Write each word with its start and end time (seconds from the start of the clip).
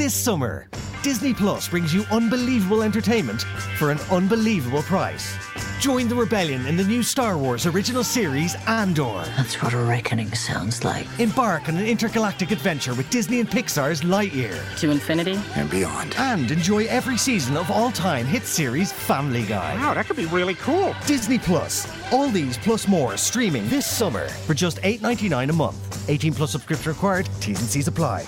This 0.00 0.14
summer, 0.14 0.66
Disney 1.02 1.34
Plus 1.34 1.68
brings 1.68 1.92
you 1.92 2.06
unbelievable 2.10 2.82
entertainment 2.82 3.42
for 3.76 3.90
an 3.90 3.98
unbelievable 4.10 4.80
price. 4.80 5.36
Join 5.78 6.08
the 6.08 6.14
rebellion 6.14 6.64
in 6.64 6.78
the 6.78 6.84
new 6.84 7.02
Star 7.02 7.36
Wars 7.36 7.66
original 7.66 8.02
series 8.02 8.54
Andor. 8.66 9.22
That's 9.36 9.60
what 9.60 9.74
a 9.74 9.76
reckoning 9.76 10.32
sounds 10.32 10.84
like. 10.84 11.06
Embark 11.20 11.68
on 11.68 11.76
an 11.76 11.84
intergalactic 11.84 12.50
adventure 12.50 12.94
with 12.94 13.10
Disney 13.10 13.40
and 13.40 13.50
Pixar's 13.50 14.00
Lightyear. 14.00 14.58
To 14.78 14.90
infinity 14.90 15.38
and 15.54 15.68
beyond. 15.68 16.14
And 16.16 16.50
enjoy 16.50 16.86
every 16.86 17.18
season 17.18 17.58
of 17.58 17.70
all-time 17.70 18.24
hit 18.24 18.44
series 18.44 18.90
Family 18.90 19.42
Guy. 19.42 19.74
Wow, 19.74 19.92
that 19.92 20.06
could 20.06 20.16
be 20.16 20.24
really 20.24 20.54
cool. 20.54 20.94
Disney 21.06 21.38
Plus. 21.38 21.86
All 22.10 22.30
these 22.30 22.56
plus 22.56 22.88
more 22.88 23.18
streaming 23.18 23.68
this 23.68 23.84
summer 23.84 24.28
for 24.28 24.54
just 24.54 24.78
$8.99 24.78 25.50
a 25.50 25.52
month. 25.52 26.08
18 26.08 26.32
plus 26.32 26.52
subscription 26.52 26.90
required. 26.90 27.28
T's 27.40 27.60
and 27.60 27.68
C's 27.68 27.86
apply. 27.86 28.26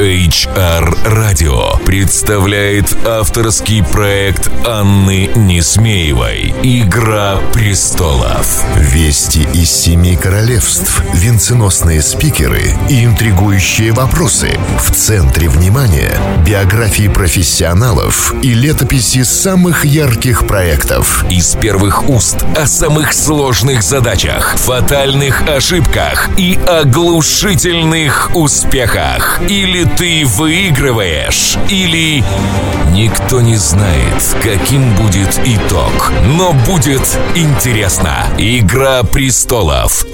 HR 0.00 0.96
Radio 1.04 1.84
представляет 1.84 2.96
авторский 3.06 3.84
проект 3.84 4.50
Анны 4.66 5.28
Несмеевой 5.34 6.54
«Игра 6.62 7.38
престолов». 7.52 8.64
Вести 8.78 9.46
из 9.52 9.70
семи 9.70 10.16
королевств, 10.16 11.02
венценосные 11.12 12.00
спикеры 12.00 12.62
и 12.88 13.04
интригующие 13.04 13.92
вопросы. 13.92 14.58
В 14.78 14.90
центре 14.90 15.50
внимания 15.50 16.16
биографии 16.46 17.08
профессионалов 17.08 18.34
и 18.42 18.54
летописи 18.54 19.22
самых 19.22 19.84
ярких 19.84 20.46
проектов. 20.46 21.26
Из 21.28 21.54
первых 21.56 22.08
уст 22.08 22.42
о 22.56 22.66
самых 22.66 23.12
сложных 23.12 23.82
задачах, 23.82 24.56
фатальных 24.56 25.42
ошибках 25.46 26.30
и 26.38 26.58
оглушительных 26.66 28.30
успехах. 28.34 29.42
Или 29.46 29.89
ты 29.96 30.24
выигрываешь, 30.24 31.56
или 31.68 32.22
никто 32.92 33.40
не 33.40 33.56
знает, 33.56 34.36
каким 34.42 34.94
будет 34.94 35.40
итог. 35.44 36.12
Но 36.36 36.52
будет 36.52 37.02
интересно. 37.34 38.26
Игра 38.38 39.02
престолов. 39.02 40.04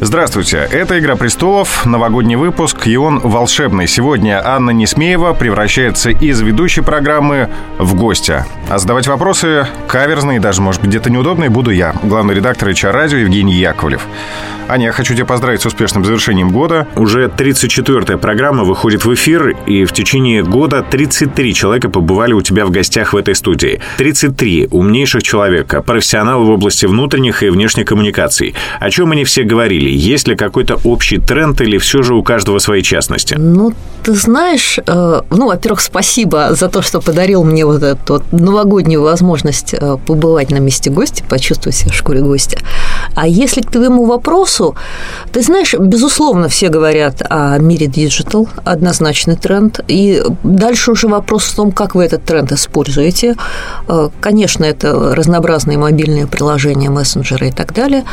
Здравствуйте, 0.00 0.58
это 0.58 0.96
«Игра 1.00 1.16
престолов», 1.16 1.84
новогодний 1.84 2.36
выпуск, 2.36 2.86
и 2.86 2.96
он 2.96 3.18
волшебный. 3.18 3.88
Сегодня 3.88 4.40
Анна 4.46 4.70
Несмеева 4.70 5.32
превращается 5.32 6.10
из 6.10 6.40
ведущей 6.40 6.82
программы 6.82 7.48
в 7.78 7.96
гостя. 7.96 8.46
А 8.68 8.78
задавать 8.78 9.06
вопросы 9.06 9.66
каверзные, 9.86 10.40
даже, 10.40 10.60
может 10.60 10.82
быть, 10.82 10.90
где-то 10.90 11.08
неудобные, 11.08 11.48
буду 11.48 11.70
я, 11.70 11.94
главный 12.02 12.34
редактор 12.34 12.68
HR-радио 12.68 13.16
Евгений 13.16 13.54
Яковлев. 13.54 14.02
Аня, 14.68 14.86
я 14.86 14.92
хочу 14.92 15.14
тебя 15.14 15.24
поздравить 15.24 15.62
с 15.62 15.66
успешным 15.66 16.04
завершением 16.04 16.50
года. 16.50 16.86
Уже 16.94 17.28
34-я 17.28 18.18
программа 18.18 18.64
выходит 18.64 19.06
в 19.06 19.14
эфир, 19.14 19.56
и 19.66 19.86
в 19.86 19.92
течение 19.92 20.44
года 20.44 20.84
33 20.88 21.54
человека 21.54 21.88
побывали 21.88 22.34
у 22.34 22.42
тебя 22.42 22.66
в 22.66 22.70
гостях 22.70 23.14
в 23.14 23.16
этой 23.16 23.34
студии. 23.34 23.80
33 23.96 24.68
умнейших 24.70 25.22
человека, 25.22 25.80
профессионалы 25.80 26.44
в 26.44 26.50
области 26.50 26.84
внутренних 26.84 27.42
и 27.42 27.48
внешних 27.48 27.86
коммуникаций. 27.86 28.54
О 28.78 28.90
чем 28.90 29.12
они 29.12 29.24
все 29.24 29.44
говорили? 29.44 29.88
Есть 29.88 30.28
ли 30.28 30.36
какой-то 30.36 30.78
общий 30.84 31.16
тренд 31.16 31.58
или 31.62 31.78
все 31.78 32.02
же 32.02 32.14
у 32.14 32.22
каждого 32.22 32.58
свои 32.58 32.82
частности? 32.82 33.36
Ну, 33.38 33.72
ты 34.02 34.12
знаешь, 34.12 34.78
э, 34.86 35.20
ну, 35.30 35.46
во-первых, 35.46 35.80
спасибо 35.80 36.54
за 36.54 36.68
то, 36.68 36.82
что 36.82 37.00
подарил 37.00 37.42
мне 37.42 37.64
вот 37.64 37.82
эту 37.82 38.12
вот 38.14 38.32
новогоднюю 38.58 39.02
возможность 39.02 39.74
э, 39.74 39.96
побывать 40.06 40.50
на 40.50 40.58
месте 40.58 40.90
гостя, 40.90 41.24
почувствовать 41.28 41.76
себя 41.76 41.92
в 41.92 41.94
шкуре 41.94 42.20
гостя. 42.20 42.58
А 43.14 43.26
если 43.26 43.60
к 43.60 43.70
твоему 43.70 44.04
вопросу, 44.04 44.74
ты 45.32 45.42
знаешь, 45.42 45.74
безусловно, 45.74 46.48
все 46.48 46.68
говорят 46.68 47.22
о 47.30 47.58
мире 47.58 47.86
digital, 47.86 48.48
однозначный 48.64 49.36
тренд, 49.36 49.80
и 49.88 50.22
дальше 50.42 50.92
уже 50.92 51.08
вопрос 51.08 51.44
в 51.44 51.56
том, 51.56 51.72
как 51.72 51.94
вы 51.94 52.04
этот 52.04 52.24
тренд 52.24 52.52
используете. 52.52 53.36
Э, 53.88 54.08
конечно, 54.20 54.64
это 54.64 55.14
разнообразные 55.14 55.78
мобильные 55.78 56.26
приложения, 56.26 56.90
мессенджеры 56.90 57.48
и 57.48 57.52
так 57.52 57.74
далее. 57.74 58.04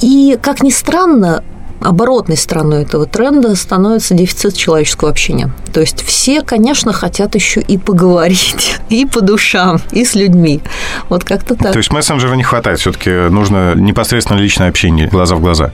И, 0.00 0.38
как 0.42 0.62
ни 0.62 0.70
странно, 0.70 1.42
оборотной 1.80 2.36
стороной 2.36 2.82
этого 2.82 3.06
тренда 3.06 3.54
становится 3.54 4.14
дефицит 4.14 4.56
человеческого 4.56 5.10
общения. 5.10 5.50
То 5.72 5.80
есть 5.80 6.02
все, 6.02 6.42
конечно, 6.42 6.92
хотят 6.92 7.34
еще 7.34 7.60
и 7.60 7.78
поговорить, 7.78 8.78
и 8.88 9.04
по 9.06 9.20
душам, 9.20 9.80
и 9.92 10.04
с 10.04 10.14
людьми. 10.14 10.62
Вот 11.08 11.24
как-то 11.24 11.54
так. 11.54 11.72
То 11.72 11.78
есть 11.78 11.92
мессенджера 11.92 12.34
не 12.34 12.42
хватает, 12.42 12.80
все-таки 12.80 13.10
нужно 13.10 13.74
непосредственно 13.74 14.38
личное 14.38 14.68
общение, 14.68 15.08
глаза 15.08 15.36
в 15.36 15.40
глаза. 15.40 15.72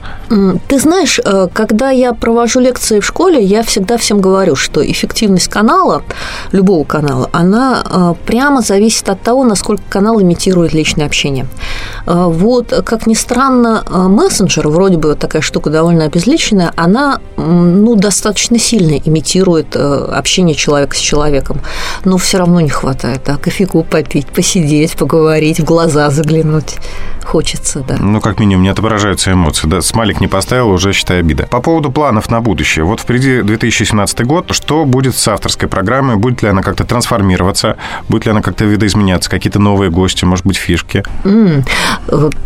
Ты 0.67 0.79
знаешь, 0.79 1.19
э, 1.23 1.47
когда 1.53 1.89
я 1.89 2.13
провожу 2.13 2.59
лекции 2.59 2.99
в 2.99 3.05
школе, 3.05 3.41
я 3.43 3.63
всегда 3.63 3.97
всем 3.97 4.19
говорю, 4.19 4.55
что 4.55 4.85
эффективность 4.85 5.47
канала, 5.47 6.03
любого 6.51 6.83
канала, 6.83 7.29
она 7.31 7.83
э, 7.85 8.13
прямо 8.25 8.61
зависит 8.61 9.09
от 9.09 9.21
того, 9.21 9.43
насколько 9.43 9.83
канал 9.89 10.21
имитирует 10.21 10.73
личное 10.73 11.05
общение. 11.05 11.45
Э, 12.05 12.25
вот, 12.27 12.73
как 12.85 13.07
ни 13.07 13.13
странно, 13.13 13.83
мессенджер, 13.89 14.67
вроде 14.67 14.97
бы 14.97 15.15
такая 15.15 15.41
штука 15.41 15.69
довольно 15.69 15.92
довольно 15.93 16.05
обезличенная, 16.05 16.73
она 16.75 17.19
ну, 17.37 17.95
достаточно 17.95 18.59
сильно 18.59 18.97
имитирует 18.97 19.75
э, 19.75 19.79
общение 19.79 20.55
человека 20.55 20.95
с 20.95 20.99
человеком, 20.99 21.61
но 22.05 22.17
все 22.17 22.39
равно 22.39 22.61
не 22.61 22.69
хватает. 22.69 23.21
Да? 23.25 23.37
Кофейку 23.37 23.83
попить, 23.83 24.27
посидеть, 24.27 24.93
поговорить, 24.93 25.59
в 25.59 25.63
глаза 25.63 26.09
заглянуть 26.09 26.77
хочется, 27.23 27.83
да. 27.87 27.97
Ну, 27.99 28.21
как 28.21 28.39
минимум, 28.39 28.63
не 28.63 28.69
отображаются 28.69 29.31
эмоции. 29.31 29.67
Да, 29.67 29.81
смайлик 29.81 30.21
не 30.21 30.27
поставил, 30.27 30.69
уже 30.69 30.93
считай 30.93 31.19
обида. 31.19 31.47
По 31.47 31.61
поводу 31.61 31.91
планов 31.91 32.29
на 32.29 32.41
будущее. 32.41 32.85
Вот 32.85 32.99
впереди 32.99 33.41
2017 33.41 34.25
год. 34.25 34.45
Что 34.51 34.85
будет 34.85 35.15
с 35.15 35.27
авторской 35.27 35.67
программой? 35.67 36.17
Будет 36.17 36.43
ли 36.43 36.49
она 36.49 36.61
как-то 36.61 36.83
трансформироваться? 36.83 37.77
Будет 38.09 38.25
ли 38.25 38.31
она 38.31 38.41
как-то 38.41 38.65
видоизменяться? 38.65 39.29
Какие-то 39.29 39.59
новые 39.59 39.89
гости, 39.89 40.25
может 40.25 40.45
быть, 40.45 40.57
фишки? 40.57 41.03
Mm. 41.23 41.65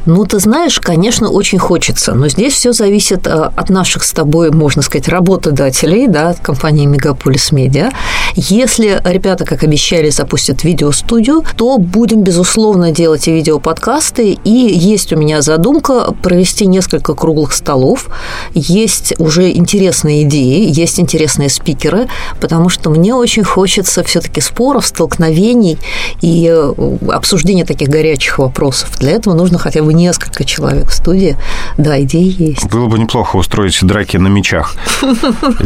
Ну, 0.06 0.26
ты 0.26 0.40
знаешь, 0.40 0.80
конечно, 0.80 1.30
очень 1.30 1.60
хочется. 1.60 2.14
Но 2.14 2.30
здесь 2.30 2.54
все 2.54 2.72
зависит 2.72 3.28
э, 3.28 3.37
от 3.46 3.70
наших 3.70 4.04
с 4.04 4.12
тобой, 4.12 4.52
можно 4.52 4.82
сказать, 4.82 5.08
работодателей, 5.08 6.08
да, 6.08 6.30
от 6.30 6.40
компании 6.40 6.86
Мегаполис 6.86 7.52
Медиа. 7.52 7.92
Если 8.36 9.02
ребята, 9.04 9.46
как 9.46 9.64
обещали, 9.64 10.10
запустят 10.10 10.64
видеостудию, 10.64 11.44
то 11.56 11.78
будем, 11.78 12.22
безусловно, 12.22 12.92
делать 12.92 13.28
и 13.28 13.32
видеоподкасты. 13.32 14.38
И 14.44 14.50
есть 14.50 15.12
у 15.12 15.18
меня 15.18 15.42
задумка 15.42 16.14
провести 16.22 16.66
несколько 16.66 17.14
круглых 17.14 17.54
столов. 17.54 18.10
Есть 18.54 19.14
уже 19.20 19.52
интересные 19.52 20.24
идеи, 20.24 20.70
есть 20.72 21.00
интересные 21.00 21.50
спикеры, 21.50 22.08
потому 22.40 22.70
что 22.70 22.90
мне 22.90 23.14
очень 23.14 23.44
хочется 23.44 24.04
все-таки 24.04 24.42
споров, 24.42 24.86
столкновений 24.86 25.78
и 26.22 26.50
э, 26.50 26.74
обсуждения 27.10 27.66
таких 27.66 27.90
горячих 27.90 28.38
вопросов. 28.38 28.98
Для 29.00 29.12
этого 29.12 29.34
нужно 29.34 29.58
хотя 29.58 29.82
бы 29.82 29.94
несколько 29.94 30.44
человек 30.44 30.90
в 30.90 30.94
студии. 30.94 31.38
Да, 31.78 32.02
идеи 32.02 32.34
есть. 32.38 32.70
Было 32.70 32.88
бы 32.88 33.00
неплохо 33.00 33.27
устроить 33.36 33.78
драки 33.82 34.18
на 34.18 34.28
мечах. 34.28 34.76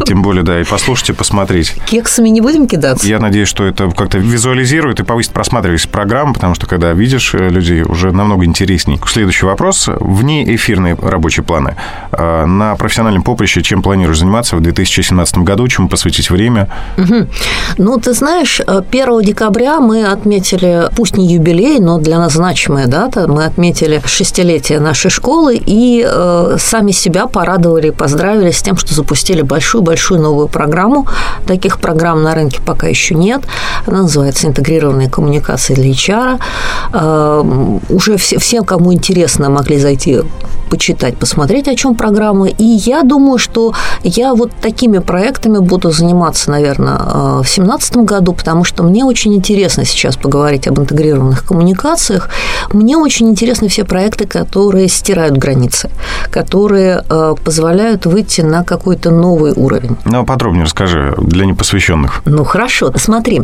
Тем 0.06 0.22
более, 0.22 0.44
да, 0.44 0.60
и 0.60 0.64
послушать, 0.64 1.10
и 1.10 1.14
посмотреть. 1.14 1.76
Кексами 1.86 2.30
не 2.30 2.42
будем 2.42 2.68
кидаться? 2.68 3.08
Я 3.08 3.20
надеюсь, 3.20 3.48
что 3.48 3.66
это 3.66 3.90
как-то 3.92 4.18
визуализирует 4.18 5.00
и 5.00 5.04
повысит 5.04 5.32
просматриваемость 5.32 5.90
программы, 5.90 6.34
потому 6.34 6.56
что, 6.56 6.68
когда 6.68 6.94
видишь 6.94 7.34
э, 7.34 7.50
людей, 7.50 7.84
уже 7.84 8.12
намного 8.12 8.46
интересней. 8.46 9.00
Следующий 9.08 9.46
вопрос. 9.46 9.90
Вне 10.00 10.56
эфирные 10.56 10.96
рабочие 11.02 11.44
планы. 11.44 11.76
А, 12.12 12.46
на 12.46 12.76
профессиональном 12.76 13.24
поприще 13.24 13.62
чем 13.62 13.82
планируешь 13.82 14.20
заниматься 14.20 14.56
в 14.56 14.62
2017 14.62 15.40
году? 15.40 15.68
Чему 15.68 15.88
посвятить 15.88 16.30
время? 16.30 16.70
Угу. 16.98 17.28
Ну, 17.78 17.98
ты 17.98 18.14
знаешь, 18.14 18.62
1 18.62 19.22
декабря 19.22 19.80
мы 19.80 20.06
отметили, 20.06 20.90
пусть 20.96 21.18
не 21.18 21.34
юбилей, 21.34 21.80
но 21.80 22.00
для 22.00 22.18
нас 22.18 22.34
значимая 22.34 22.88
дата, 22.88 23.28
мы 23.28 23.46
отметили 23.46 24.02
шестилетие 24.06 24.80
нашей 24.80 25.12
школы 25.12 25.62
и 25.64 26.06
э, 26.08 26.56
сами 26.60 26.92
себя 26.92 27.28
порадовали 27.52 27.62
порадовали, 27.62 27.90
поздравили 27.90 28.52
с 28.52 28.62
тем, 28.62 28.78
что 28.78 28.94
запустили 28.94 29.42
большую-большую 29.42 30.22
новую 30.22 30.48
программу. 30.48 31.08
Таких 31.48 31.80
программ 31.80 32.24
на 32.24 32.34
рынке 32.34 32.62
пока 32.66 32.88
еще 32.88 33.16
нет. 33.16 33.42
Она 33.88 34.02
называется 34.02 34.48
«Интегрированные 34.48 35.10
коммуникации 35.10 35.76
для 35.76 35.92
HR». 35.92 36.40
Э, 36.94 37.44
уже 37.90 38.18
все, 38.18 38.38
все, 38.38 38.62
кому 38.62 38.94
интересно, 38.94 39.50
могли 39.50 39.80
зайти 39.80 40.22
почитать, 40.72 41.18
посмотреть, 41.18 41.68
о 41.68 41.76
чем 41.76 41.96
программа. 41.96 42.48
И 42.48 42.64
я 42.64 43.04
думаю, 43.04 43.38
что 43.38 43.74
я 44.04 44.34
вот 44.34 44.52
такими 44.62 45.00
проектами 45.00 45.60
буду 45.60 45.92
заниматься, 45.92 46.50
наверное, 46.50 46.98
э, 46.98 47.42
в 47.44 47.56
2017 47.56 47.98
году, 48.06 48.34
потому 48.34 48.64
что 48.64 48.84
мне 48.84 49.04
очень 49.04 49.34
интересно 49.34 49.86
сейчас 49.86 50.16
поговорить 50.16 50.68
об 50.68 50.80
интегрированных 50.80 51.46
коммуникациях. 51.46 52.30
Мне 52.72 52.96
очень 52.98 53.28
интересны 53.30 53.68
все 53.68 53.84
проекты, 53.84 54.26
которые 54.26 54.88
стирают 54.88 55.38
границы, 55.38 55.90
которые 56.32 57.04
э, 57.10 57.36
позволяют 57.44 58.06
выйти 58.06 58.42
на 58.42 58.64
какой-то 58.64 59.12
новый 59.12 59.54
уровень. 59.54 59.98
Ну, 60.06 60.26
подробнее 60.26 60.64
расскажи 60.66 61.14
для 61.18 61.46
непосвященных. 61.46 62.22
Ну 62.26 62.44
хорошо. 62.44 62.92
Смотри, 62.96 63.42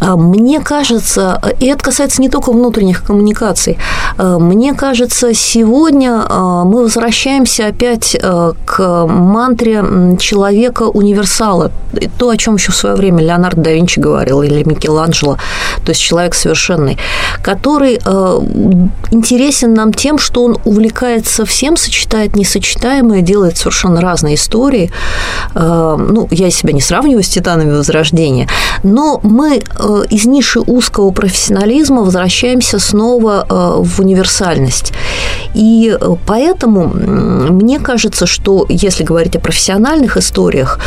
а, 0.00 0.16
мне 0.16 0.60
кажется, 0.60 1.40
и 1.60 1.66
это 1.66 1.84
касается 1.84 2.20
не 2.20 2.28
только 2.28 2.52
внутренних 2.52 3.02
коммуникаций, 3.02 3.78
а, 4.18 4.38
мне 4.38 4.74
кажется, 4.74 5.34
сегодня 5.34 6.22
а, 6.28 6.64
мы 6.64 6.82
возвращаемся 6.82 7.66
опять 7.66 8.16
к 8.64 9.06
мантре 9.06 9.84
человека-универсала. 10.18 11.70
То, 12.18 12.30
о 12.30 12.36
чем 12.36 12.56
еще 12.56 12.72
в 12.72 12.76
свое 12.76 12.96
время 12.96 13.22
Леонардо 13.22 13.62
да 13.62 13.72
Винчи 13.72 13.98
говорил, 14.00 14.42
или 14.42 14.62
Микеланджело, 14.64 15.38
то 15.84 15.90
есть 15.90 16.00
человек 16.00 16.34
совершенный, 16.34 16.98
который 17.42 17.96
интересен 19.10 19.74
нам 19.74 19.92
тем, 19.92 20.18
что 20.18 20.44
он 20.44 20.58
увлекается 20.64 21.44
всем, 21.44 21.76
сочетает 21.76 22.36
несочетаемое, 22.36 23.22
делает 23.22 23.35
совершенно 23.56 24.00
разные 24.00 24.34
истории. 24.34 24.90
Ну, 25.54 26.28
я 26.30 26.50
себя 26.50 26.72
не 26.72 26.80
сравниваю 26.80 27.22
с 27.22 27.28
титанами 27.28 27.76
Возрождения, 27.76 28.48
но 28.82 29.20
мы 29.22 29.62
Э, 29.78 30.02
из 30.10 30.26
ниши 30.26 30.60
узкого 30.60 31.10
профессионализма 31.10 32.02
возвращаемся 32.02 32.78
снова 32.78 33.46
э, 33.48 33.82
в 33.82 34.00
универсальность. 34.00 34.92
И 35.56 35.96
э, 35.98 36.16
поэтому 36.26 36.86
мне 36.86 37.80
кажется, 37.80 38.26
что 38.26 38.66
если 38.68 39.04
говорить 39.04 39.36
о 39.36 39.40
профессиональных 39.40 40.16
историях, 40.16 40.78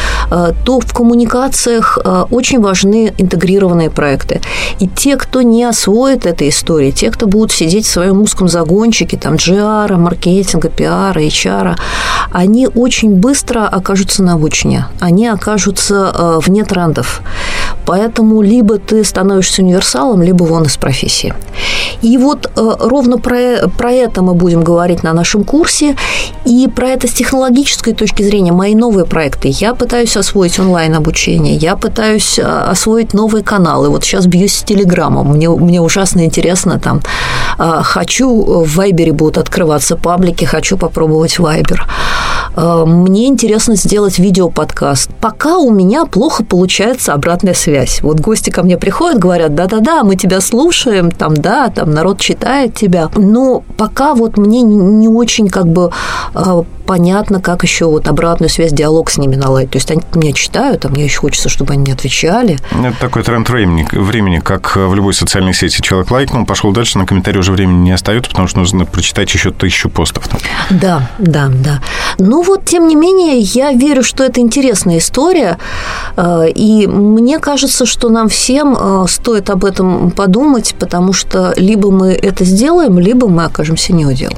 то 0.66 0.80
в 0.80 0.94
коммуникациях 0.94 1.98
очень 2.30 2.60
важны 2.62 3.14
интегрированные 3.18 3.90
проекты. 3.90 4.42
И 4.80 4.88
те, 4.88 5.18
кто 5.18 5.42
не 5.42 5.64
освоит 5.64 6.26
этой 6.26 6.50
истории, 6.50 6.92
те, 6.92 7.10
кто 7.10 7.28
будут 7.28 7.52
сидеть 7.52 7.86
в 7.86 7.90
своем 7.90 8.22
узком 8.22 8.48
загончике, 8.48 9.18
там, 9.18 9.36
GR, 9.36 9.96
маркетинга, 9.98 10.70
пиара, 10.70 11.20
HR, 11.20 11.76
они 12.32 12.68
очень 12.68 13.16
быстро 13.16 13.68
окажутся 13.68 14.24
на 14.24 14.34
обочине, 14.34 14.86
они 15.00 15.28
окажутся 15.28 16.40
вне 16.46 16.64
трендов. 16.64 17.22
Поэтому 17.90 18.44
либо 18.44 18.78
ты 18.78 19.04
становишься 19.04 19.64
универсалом, 19.64 20.22
либо 20.22 20.44
вон 20.44 20.66
из 20.66 20.78
профессии. 20.78 21.34
И 22.04 22.20
вот 22.20 22.46
э, 22.46 22.76
ровно 22.82 23.18
про, 23.18 23.68
про 23.80 23.92
это 23.92 24.22
мы 24.22 24.36
будем 24.36 24.64
говорить 24.64 25.02
на 25.02 25.12
нашем 25.12 25.44
курсе. 25.44 25.96
И 26.46 26.68
про 26.68 26.90
это 26.90 27.08
с 27.08 27.14
технологической 27.14 27.96
точки 27.96 28.22
зрения 28.22 28.52
мои 28.52 28.76
новые 28.76 29.06
проекты. 29.06 29.48
Я 29.48 29.74
пытаюсь 29.74 30.16
освоить 30.16 30.60
онлайн-обучение, 30.60 31.56
я 31.56 31.76
пытаюсь 31.76 32.38
э, 32.38 32.44
освоить 32.44 33.16
новые 33.16 33.44
каналы. 33.44 33.90
Вот 33.90 34.04
сейчас 34.04 34.28
бьюсь 34.28 34.54
с 34.54 34.62
Телеграмом. 34.64 35.30
Мне, 35.30 35.50
мне 35.50 35.82
ужасно 35.82 36.24
интересно 36.24 36.80
там. 36.80 37.02
Э, 37.58 37.82
хочу, 37.82 38.64
в 38.66 38.76
Вайбере 38.76 39.14
будут 39.14 39.40
открываться 39.40 39.96
паблики, 39.96 40.46
хочу 40.46 40.78
попробовать 40.78 41.40
Вайбер. 41.40 41.88
Мне 42.60 43.28
интересно 43.28 43.76
сделать 43.76 44.20
видеоподкаст. 44.20 45.12
Пока 45.22 45.58
у 45.58 45.72
меня 45.72 46.06
плохо 46.06 46.44
получается 46.44 47.14
обратная 47.14 47.54
связь. 47.54 48.02
Вот 48.02 48.20
гости 48.20 48.50
ко 48.50 48.64
мне 48.64 48.78
приходят, 48.78 49.18
говорят, 49.18 49.56
да-да-да, 49.56 50.04
мы 50.04 50.16
тебя 50.16 50.42
слушаем, 50.42 51.10
там, 51.12 51.36
да, 51.36 51.70
там 51.70 51.92
народ 51.92 52.20
читает 52.20 52.76
тебя. 52.76 53.10
Но 53.16 53.64
пока 53.78 54.14
вот 54.14 54.38
мне 54.38 54.62
не 54.62 55.08
очень 55.08 55.48
как 55.48 55.68
бы 55.68 55.92
а, 56.34 56.64
понятно, 56.90 57.40
как 57.40 57.62
еще 57.62 57.86
вот 57.86 58.08
обратную 58.08 58.50
связь, 58.50 58.72
диалог 58.72 59.12
с 59.12 59.18
ними 59.20 59.36
наладить. 59.36 59.70
То 59.70 59.78
есть 59.78 59.92
они 59.92 60.02
меня 60.16 60.34
читают, 60.34 60.86
а 60.86 60.90
мне 60.90 61.04
еще 61.04 61.20
хочется, 61.20 61.48
чтобы 61.48 61.74
они 61.74 61.84
мне 61.84 61.94
отвечали. 61.94 62.58
Это 62.72 63.00
такой 63.00 63.22
тренд 63.22 63.48
времени, 63.48 63.88
времени, 63.92 64.40
как 64.40 64.76
в 64.76 64.96
любой 64.96 65.14
социальной 65.14 65.54
сети. 65.54 65.82
Человек 65.82 66.10
лайкнул, 66.10 66.48
пошел 66.48 66.72
дальше, 66.72 66.98
на 66.98 67.06
комментарий 67.06 67.40
уже 67.40 67.52
времени 67.52 67.84
не 67.84 67.92
остается, 67.92 68.32
потому 68.32 68.48
что 68.48 68.58
нужно 68.58 68.86
прочитать 68.86 69.32
еще 69.32 69.52
тысячу 69.52 69.90
постов. 69.90 70.28
Да, 70.72 71.10
да, 71.20 71.50
да. 71.50 71.80
Ну 72.18 72.42
вот, 72.50 72.66
тем 72.66 72.88
не 72.88 72.96
менее, 72.96 73.40
я 73.40 73.72
верю, 73.72 74.04
что 74.04 74.24
это 74.24 74.42
интересная 74.42 74.98
история, 74.98 75.58
э, 76.18 76.50
и 76.50 76.88
мне 76.88 77.40
кажется, 77.40 77.86
что 77.86 78.10
нам 78.10 78.28
всем 78.28 78.76
э, 78.78 79.06
стоит 79.08 79.50
об 79.50 79.66
этом 79.66 80.12
подумать, 80.12 80.76
потому 80.80 81.14
что 81.14 81.54
либо 81.56 81.92
мы 81.92 82.12
это 82.12 82.44
сделаем, 82.46 83.00
либо 83.00 83.28
мы 83.28 83.46
окажемся 83.46 83.94
неудел. 83.94 84.32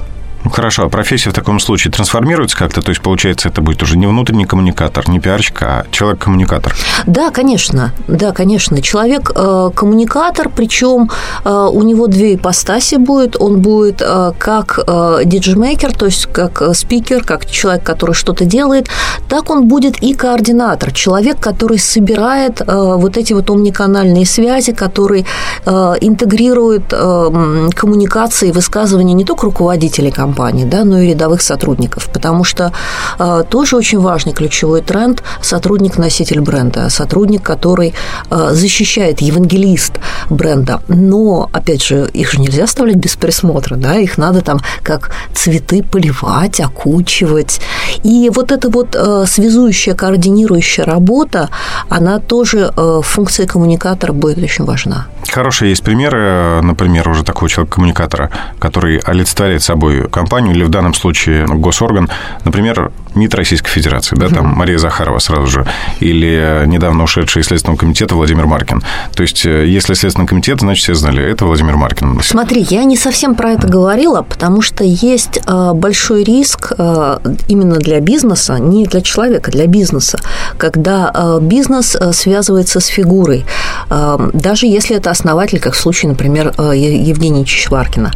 Ну, 0.44 0.50
хорошо, 0.50 0.86
а 0.86 0.90
профессия 0.90 1.30
в 1.30 1.34
таком 1.34 1.60
случае 1.60 1.92
трансформируется 1.92 2.58
как-то? 2.58 2.82
То 2.82 2.90
есть, 2.90 3.02
получается, 3.02 3.50
это 3.50 3.62
будет 3.62 3.84
уже 3.84 3.98
не 3.98 4.08
внутренний 4.08 4.46
коммуникатор, 4.46 5.08
не 5.10 5.20
пиарщик, 5.20 5.62
а 5.62 5.86
человек-коммуникатор? 5.92 6.74
Да, 7.06 7.30
конечно. 7.30 7.94
Да, 8.08 8.32
конечно. 8.32 8.82
Человек-коммуникатор, 8.82 10.48
э, 10.48 10.52
причем 10.56 11.12
э, 11.46 11.70
у 11.72 11.84
него 11.84 12.08
две 12.08 12.36
ипостаси 12.36 12.96
будет. 12.96 13.36
Он 13.40 13.62
будет 13.62 14.02
э, 14.02 14.32
как 14.38 14.80
диджимейкер, 15.26 15.94
то 15.94 16.06
есть 16.06 16.26
как 16.26 16.76
спикер, 16.76 17.24
как 17.24 17.46
человек, 17.46 17.84
который 17.84 18.16
что-то 18.16 18.46
делает, 18.46 18.88
так 19.30 19.50
он 19.50 19.68
будет 19.68 20.02
и 20.02 20.14
координатор, 20.14 20.92
человек, 20.92 21.40
который 21.40 21.78
собирает 21.78 22.62
вот 22.66 23.18
эти 23.18 23.34
вот 23.34 23.50
омниканальные 23.50 24.26
связи, 24.26 24.74
который 24.74 25.26
интегрирует 25.66 26.90
коммуникации, 26.90 28.52
высказывания 28.52 29.14
не 29.14 29.26
только 29.26 29.46
руководителей 29.46 30.12
компании, 30.12 30.31
компании, 30.31 30.63
да, 30.63 30.86
но 30.86 31.00
и 31.00 31.10
рядовых 31.10 31.42
сотрудников, 31.42 32.10
потому 32.13 32.45
что 32.45 32.72
э, 33.19 33.44
тоже 33.50 33.75
очень 33.75 34.00
важный 34.00 34.33
ключевой 34.33 34.81
тренд– 34.81 35.24
сотрудник-носитель 35.42 36.39
бренда, 36.39 36.89
сотрудник, 36.89 37.44
который 37.44 37.94
э, 38.30 38.50
защищает, 38.51 39.22
евангелист 39.22 40.00
бренда. 40.30 40.80
Но, 40.88 41.50
опять 41.51 41.83
же, 41.83 42.10
их 42.13 42.31
же 42.31 42.39
нельзя 42.39 42.63
оставлять 42.63 42.95
без 42.95 43.16
присмотра, 43.16 43.75
да, 43.75 43.98
их 43.98 44.18
надо 44.18 44.42
там 44.42 44.60
как 44.83 45.12
цветы 45.33 45.83
поливать, 45.83 46.62
окучивать. 46.62 47.60
И 48.04 48.31
вот 48.33 48.51
эта 48.51 48.69
вот 48.69 48.95
э, 48.95 49.25
связующая, 49.28 49.95
координирующая 49.95 50.86
работа, 50.86 51.50
она 51.89 52.19
тоже 52.19 52.72
э, 52.78 52.81
в 52.81 53.01
функции 53.01 53.45
коммуникатора 53.45 54.13
будет 54.13 54.38
очень 54.38 54.66
важна. 54.66 55.07
Хорошие 55.30 55.69
есть 55.69 55.83
примеры, 55.83 56.62
например, 56.62 57.10
уже 57.10 57.24
такого 57.24 57.50
человека-коммуникатора, 57.50 58.30
который 58.60 58.98
олицетворяет 58.98 59.62
собой 59.63 60.10
компанию 60.21 60.53
или 60.56 60.63
в 60.63 60.69
данном 60.69 60.94
случае 60.94 61.47
госорган, 61.47 62.07
например, 62.45 62.91
МИД 63.16 63.36
Российской 63.36 63.69
Федерации, 63.69 64.16
да, 64.16 64.30
там 64.30 64.48
Мария 64.48 64.78
Захарова 64.78 65.19
сразу 65.19 65.48
же, 65.48 65.66
или 66.00 66.63
недавно 66.66 67.04
ушедший 67.04 67.42
из 67.42 67.48
Следственного 67.48 67.78
комитета 67.78 68.16
Владимир 68.16 68.46
Маркин. 68.46 68.81
То 69.13 69.24
есть, 69.24 69.46
э, 69.46 69.68
если 69.68 69.94
Следственный 69.94 70.28
комитет, 70.28 70.60
значит, 70.62 70.84
все 70.84 70.96
знали, 70.96 71.24
это 71.24 71.46
Владимир 71.46 71.75
Маркин. 71.75 72.22
Смотри, 72.24 72.66
я 72.69 72.84
не 72.84 72.96
совсем 72.98 73.36
про 73.36 73.52
это 73.52 73.68
говорила, 73.68 74.22
потому 74.22 74.62
что 74.62 74.84
есть 74.84 75.42
э, 75.46 75.72
большой 75.74 76.24
риск 76.24 76.72
э, 76.78 77.19
именно 77.48 77.78
для 77.78 78.00
бизнеса, 78.00 78.58
не 78.60 78.86
для 78.86 79.02
человека, 79.02 79.52
для 79.52 79.68
бизнеса, 79.68 80.19
когда 80.57 81.12
бизнес 81.42 81.98
связывается 82.14 82.80
с 82.80 82.88
фигурой, 82.88 83.46
даже 83.90 84.68
если 84.68 84.96
это 84.96 85.10
основатель, 85.10 85.60
как 85.60 85.74
в 85.74 85.80
случае, 85.80 86.12
например, 86.12 86.54
Евгения 86.57 87.46
Чичваркина. 87.46 88.12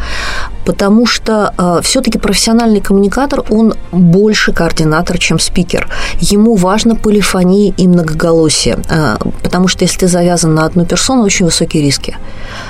Потому 0.66 1.06
что 1.06 1.82
все-таки 1.84 2.18
профессиональный 2.18 2.82
коммуникатор, 2.82 3.44
он 3.50 3.74
больше 3.92 4.52
координатор, 4.86 5.18
чем 5.18 5.40
спикер. 5.40 5.88
Ему 6.20 6.56
важно 6.56 6.96
полифония 6.96 7.74
и 7.78 7.88
многоголосие, 7.88 8.78
а, 8.90 9.18
потому 9.44 9.68
что 9.68 9.84
если 9.84 10.00
ты 10.00 10.08
завязан 10.08 10.54
на 10.54 10.66
одну 10.66 10.86
персону, 10.86 11.24
очень 11.24 11.46
высокие 11.46 11.84
риски. 11.84 12.18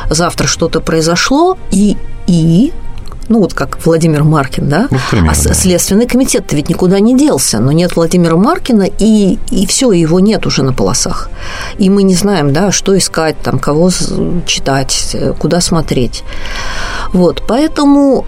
Завтра 0.09 0.47
что-то 0.47 0.79
произошло, 0.79 1.57
и, 1.71 1.97
и 2.27 2.71
ну 3.29 3.39
вот 3.39 3.53
как 3.53 3.83
Владимир 3.85 4.23
Маркин, 4.23 4.69
да, 4.69 4.87
ну, 4.91 4.97
примеру, 5.09 5.33
а 5.33 5.43
да. 5.43 5.53
Следственный 5.53 6.07
комитет 6.07 6.51
ведь 6.53 6.69
никуда 6.69 6.99
не 6.99 7.17
делся, 7.17 7.59
но 7.59 7.71
нет 7.71 7.95
Владимира 7.95 8.35
Маркина, 8.35 8.83
и, 8.83 9.37
и 9.51 9.65
все, 9.65 9.91
его 9.91 10.19
нет 10.19 10.45
уже 10.45 10.63
на 10.63 10.73
полосах. 10.73 11.29
И 11.77 11.89
мы 11.89 12.03
не 12.03 12.15
знаем, 12.15 12.53
да, 12.53 12.71
что 12.71 12.97
искать, 12.97 13.35
там, 13.41 13.59
кого 13.59 13.89
читать, 14.45 15.15
куда 15.39 15.61
смотреть. 15.61 16.23
Вот, 17.13 17.43
поэтому 17.47 18.25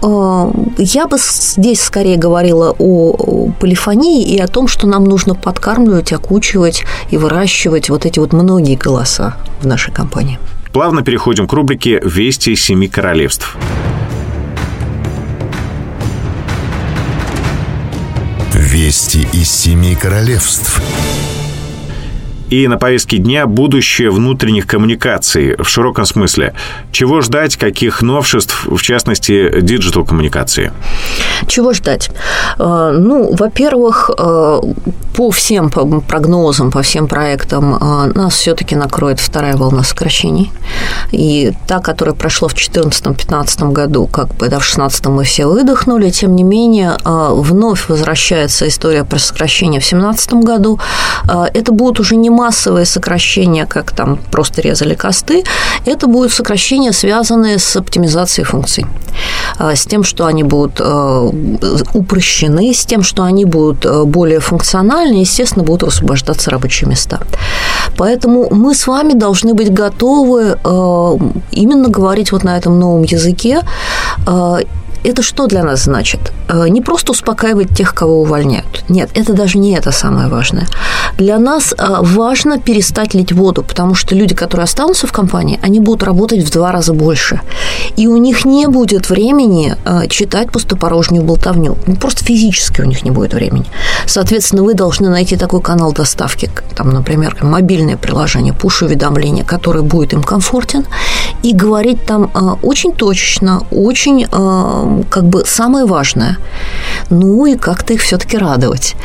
э, 0.78 0.82
я 0.82 1.06
бы 1.06 1.18
здесь 1.18 1.82
скорее 1.82 2.16
говорила 2.16 2.74
о 2.78 3.50
полифонии 3.60 4.22
и 4.22 4.38
о 4.38 4.46
том, 4.46 4.68
что 4.68 4.86
нам 4.86 5.04
нужно 5.04 5.34
подкармливать, 5.34 6.12
окучивать 6.12 6.84
и 7.10 7.16
выращивать 7.16 7.90
вот 7.90 8.06
эти 8.06 8.18
вот 8.18 8.32
многие 8.32 8.76
голоса 8.76 9.36
в 9.60 9.66
нашей 9.66 9.92
компании. 9.92 10.38
Плавно 10.72 11.02
переходим 11.02 11.46
к 11.46 11.52
рубрике 11.52 12.00
«Вести 12.04 12.54
семи 12.54 12.88
королевств». 12.88 13.56
Вести 18.78 19.26
из 19.32 19.50
семи 19.50 19.96
королевств. 19.96 20.80
И 22.50 22.66
на 22.66 22.78
повестке 22.78 23.18
дня 23.18 23.46
будущее 23.46 24.10
внутренних 24.10 24.66
коммуникаций 24.66 25.56
в 25.58 25.68
широком 25.68 26.06
смысле. 26.06 26.54
Чего 26.92 27.20
ждать, 27.20 27.56
каких 27.56 28.00
новшеств, 28.02 28.66
в 28.66 28.80
частности, 28.80 29.60
диджитал-коммуникации? 29.60 30.72
Чего 31.46 31.74
ждать? 31.74 32.10
Э, 32.58 32.96
ну, 32.98 33.34
во-первых, 33.34 34.10
э, 34.18 34.60
по 35.14 35.30
всем 35.30 35.70
прогнозам, 35.70 36.70
по 36.70 36.82
всем 36.82 37.06
проектам 37.06 37.74
э, 37.74 38.12
нас 38.14 38.34
все-таки 38.34 38.74
накроет 38.76 39.20
вторая 39.20 39.56
волна 39.56 39.82
сокращений. 39.82 40.50
И 41.12 41.52
та, 41.66 41.80
которая 41.80 42.14
прошла 42.14 42.48
в 42.48 42.54
2014-2015 42.54 43.72
году, 43.72 44.06
как 44.06 44.28
бы 44.28 44.48
да, 44.48 44.58
в 44.58 44.64
2016 44.64 45.06
мы 45.06 45.24
все 45.24 45.46
выдохнули, 45.46 46.10
тем 46.10 46.34
не 46.34 46.44
менее, 46.44 46.96
вновь 47.04 47.88
возвращается 47.88 48.66
история 48.68 49.04
про 49.04 49.18
сокращение 49.18 49.80
в 49.80 49.84
2017 49.84 50.32
году. 50.34 50.78
Это 51.26 51.72
будут 51.72 52.00
уже 52.00 52.16
не 52.16 52.30
массовые 52.38 52.86
сокращения, 52.86 53.66
как 53.66 53.90
там 53.92 54.18
просто 54.30 54.62
резали 54.62 54.94
косты, 54.94 55.44
это 55.86 56.06
будут 56.06 56.32
сокращения, 56.32 56.92
связанные 56.92 57.58
с 57.58 57.76
оптимизацией 57.76 58.44
функций, 58.44 58.86
а, 59.58 59.74
с 59.74 59.84
тем, 59.86 60.04
что 60.04 60.24
они 60.26 60.44
будут 60.44 60.80
э, 60.80 61.30
упрощены, 61.94 62.72
с 62.72 62.86
тем, 62.86 63.02
что 63.02 63.22
они 63.22 63.44
будут 63.44 63.84
э, 63.86 64.04
более 64.04 64.38
функциональны, 64.38 65.20
естественно, 65.20 65.64
будут 65.64 65.88
освобождаться 65.88 66.50
рабочие 66.50 66.88
места. 66.88 67.18
Поэтому 67.96 68.48
мы 68.54 68.74
с 68.74 68.86
вами 68.86 69.14
должны 69.14 69.54
быть 69.54 69.72
готовы 69.72 70.58
э, 70.64 71.18
именно 71.50 71.88
говорить 71.88 72.32
вот 72.32 72.44
на 72.44 72.56
этом 72.56 72.78
новом 72.78 73.02
языке 73.02 73.62
это 75.04 75.22
что 75.22 75.46
для 75.46 75.64
нас 75.64 75.84
значит? 75.84 76.32
Э, 76.48 76.68
не 76.68 76.80
просто 76.80 77.12
успокаивать 77.12 77.76
тех, 77.76 77.94
кого 77.94 78.22
увольняют. 78.22 78.84
Нет, 78.88 79.10
это 79.14 79.32
даже 79.32 79.58
не 79.58 79.74
это 79.74 79.92
самое 79.92 80.28
важное. 80.28 80.66
Для 81.18 81.38
нас 81.38 81.74
э, 81.76 81.96
важно 82.00 82.58
перестать 82.58 83.14
лить 83.14 83.32
воду, 83.32 83.62
потому 83.62 83.94
что 83.94 84.14
люди, 84.14 84.34
которые 84.34 84.64
останутся 84.64 85.06
в 85.06 85.12
компании, 85.12 85.60
они 85.62 85.80
будут 85.80 86.02
работать 86.02 86.42
в 86.42 86.50
два 86.50 86.72
раза 86.72 86.92
больше. 86.92 87.40
И 87.96 88.06
у 88.06 88.16
них 88.16 88.44
не 88.44 88.66
будет 88.66 89.10
времени 89.10 89.76
э, 89.84 90.08
читать 90.08 90.50
пустопорожнюю 90.50 91.22
болтовню. 91.22 91.76
Ну, 91.86 91.96
просто 91.96 92.24
физически 92.24 92.80
у 92.80 92.84
них 92.84 93.04
не 93.04 93.10
будет 93.10 93.34
времени. 93.34 93.66
Соответственно, 94.06 94.62
вы 94.62 94.74
должны 94.74 95.08
найти 95.08 95.36
такой 95.36 95.60
канал 95.60 95.92
доставки, 95.92 96.50
там, 96.74 96.90
например, 96.90 97.36
мобильное 97.42 97.96
приложение, 97.96 98.54
пуш-уведомления, 98.54 99.44
который 99.44 99.82
будет 99.82 100.12
им 100.12 100.22
комфортен, 100.22 100.86
и 101.42 101.54
говорить 101.54 102.04
там 102.06 102.30
очень 102.62 102.92
точечно, 102.92 103.62
очень 103.70 104.26
как 105.10 105.24
бы 105.24 105.44
самое 105.46 105.86
важное. 105.86 106.38
Ну 107.10 107.46
и 107.46 107.56
как-то 107.56 107.94
их 107.94 108.02
все-таки 108.02 108.36
радовать. 108.36 108.96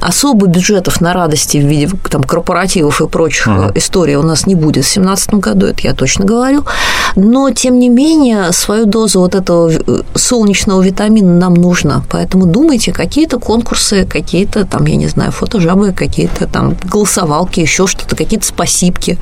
Особо 0.00 0.46
бюджетов 0.46 1.00
на 1.00 1.12
радости 1.12 1.58
в 1.58 1.66
виде 1.66 1.88
там, 2.10 2.22
корпоративов 2.22 3.00
и 3.00 3.08
прочих 3.08 3.48
uh-huh. 3.48 3.78
историй 3.78 4.16
у 4.16 4.22
нас 4.22 4.46
не 4.46 4.54
будет 4.54 4.84
в 4.84 4.92
2017 4.92 5.34
году, 5.34 5.66
это 5.66 5.80
я 5.82 5.94
точно 5.94 6.24
говорю. 6.24 6.64
Но, 7.16 7.50
тем 7.50 7.78
не 7.78 7.88
менее, 7.88 8.52
свою 8.52 8.86
дозу 8.86 9.20
вот 9.20 9.34
этого 9.34 9.70
э, 9.70 10.02
солнечного 10.14 10.82
витамина 10.82 11.38
нам 11.38 11.54
нужно. 11.54 12.04
Поэтому 12.10 12.46
думайте, 12.46 12.92
какие-то 12.92 13.38
конкурсы, 13.38 14.04
какие-то 14.04 14.64
там, 14.64 14.86
я 14.86 14.96
не 14.96 15.08
знаю, 15.08 15.32
фотожабы, 15.32 15.92
какие-то 15.92 16.46
там 16.46 16.76
голосовалки, 16.84 17.60
еще 17.60 17.86
что-то, 17.86 18.16
какие-то 18.16 18.46
спасибки. 18.46 19.18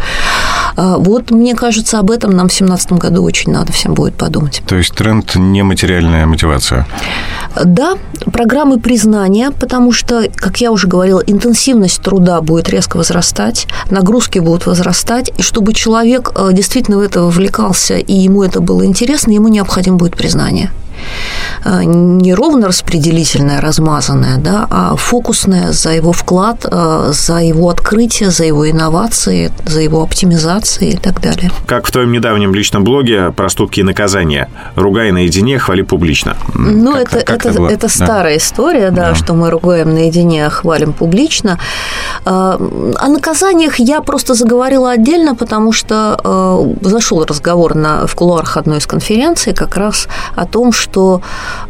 А, 0.77 0.97
вот, 0.99 1.31
мне 1.31 1.55
кажется, 1.55 1.99
об 1.99 2.11
этом 2.11 2.31
нам 2.31 2.49
в 2.49 2.53
2017 2.53 2.93
году 2.93 3.23
очень 3.23 3.53
надо 3.53 3.73
всем 3.73 3.95
будет 3.95 4.15
подумать. 4.15 4.63
То 4.67 4.77
есть 4.77 4.95
тренд 4.95 5.35
нематериальная 5.37 6.27
мотивация? 6.27 6.87
Да, 7.65 7.97
программы 8.33 8.79
признания, 8.79 9.51
потому 9.51 9.93
что, 9.93 10.29
как 10.35 10.61
я 10.61 10.73
уже 10.73 10.89
говорила, 10.89 11.23
интенсивность 11.27 12.03
труда 12.03 12.41
будет 12.41 12.69
резко 12.69 12.97
возрастать, 12.97 13.67
нагрузки 13.91 14.39
будут 14.39 14.67
возрастать, 14.67 15.31
и 15.39 15.43
чтобы 15.43 15.73
человек 15.73 16.33
э, 16.35 16.51
действительно 16.53 16.99
в 16.99 17.01
это 17.01 17.23
вовлекался 17.23 17.97
и 17.97 18.13
ему 18.13 18.43
это 18.43 18.61
было 18.61 18.85
интересно, 18.85 19.33
ему 19.33 19.49
необходимо 19.49 19.97
будет 19.97 20.17
признание. 20.17 20.71
Э, 21.65 21.83
не 21.85 22.35
ровно 22.35 22.69
распределительная, 22.69 23.61
размазанная, 23.61 24.39
да, 24.39 24.67
а 24.71 24.97
фокусная 24.97 25.73
за 25.73 25.91
его 25.91 26.13
вклад, 26.13 26.65
э, 26.71 27.11
за 27.13 27.39
его 27.39 27.71
открытие, 27.71 28.31
за 28.31 28.45
его 28.45 28.71
инновации, 28.71 29.51
за 29.65 29.81
его 29.81 30.03
оптимизации 30.03 30.91
и 30.91 30.97
так 30.97 31.21
далее. 31.21 31.51
Как 31.67 31.87
в 31.87 31.91
твоем 31.91 32.13
недавнем 32.13 32.55
личном 32.55 32.85
блоге 32.85 33.33
«Проступки 33.33 33.81
и 33.81 33.83
наказания». 33.83 34.49
Ругай 34.77 35.11
наедине, 35.11 35.59
хвали 35.59 35.83
публично. 35.83 36.37
Ну, 36.55 36.93
как, 36.93 37.15
это, 37.15 37.25
как 37.25 37.47
это, 37.47 37.63
это, 37.65 37.75
это 37.75 37.89
старая 37.89 38.35
да. 38.35 38.37
история, 38.37 38.91
да, 38.91 39.09
да, 39.09 39.15
что 39.15 39.35
мы 39.35 39.51
ругаем 39.51 39.93
наедине, 39.93 40.47
а 40.47 40.51
хвалим 40.51 40.93
публично. 40.93 41.59
Э, 42.25 42.57
о 42.97 43.09
наказаниях 43.09 43.79
я 43.79 44.01
просто 44.03 44.35
заговорила 44.35 44.93
отдельно, 44.93 45.35
потому 45.35 45.73
что 45.73 46.77
зашел 46.83 47.25
разговор 47.25 47.75
на, 47.75 48.07
в 48.07 48.15
кулуарах 48.15 48.57
одной 48.57 48.79
из 48.79 48.87
конференций 48.87 49.55
как 49.55 49.77
раз 49.77 50.09
о 50.35 50.47
том, 50.47 50.73
что 50.73 50.86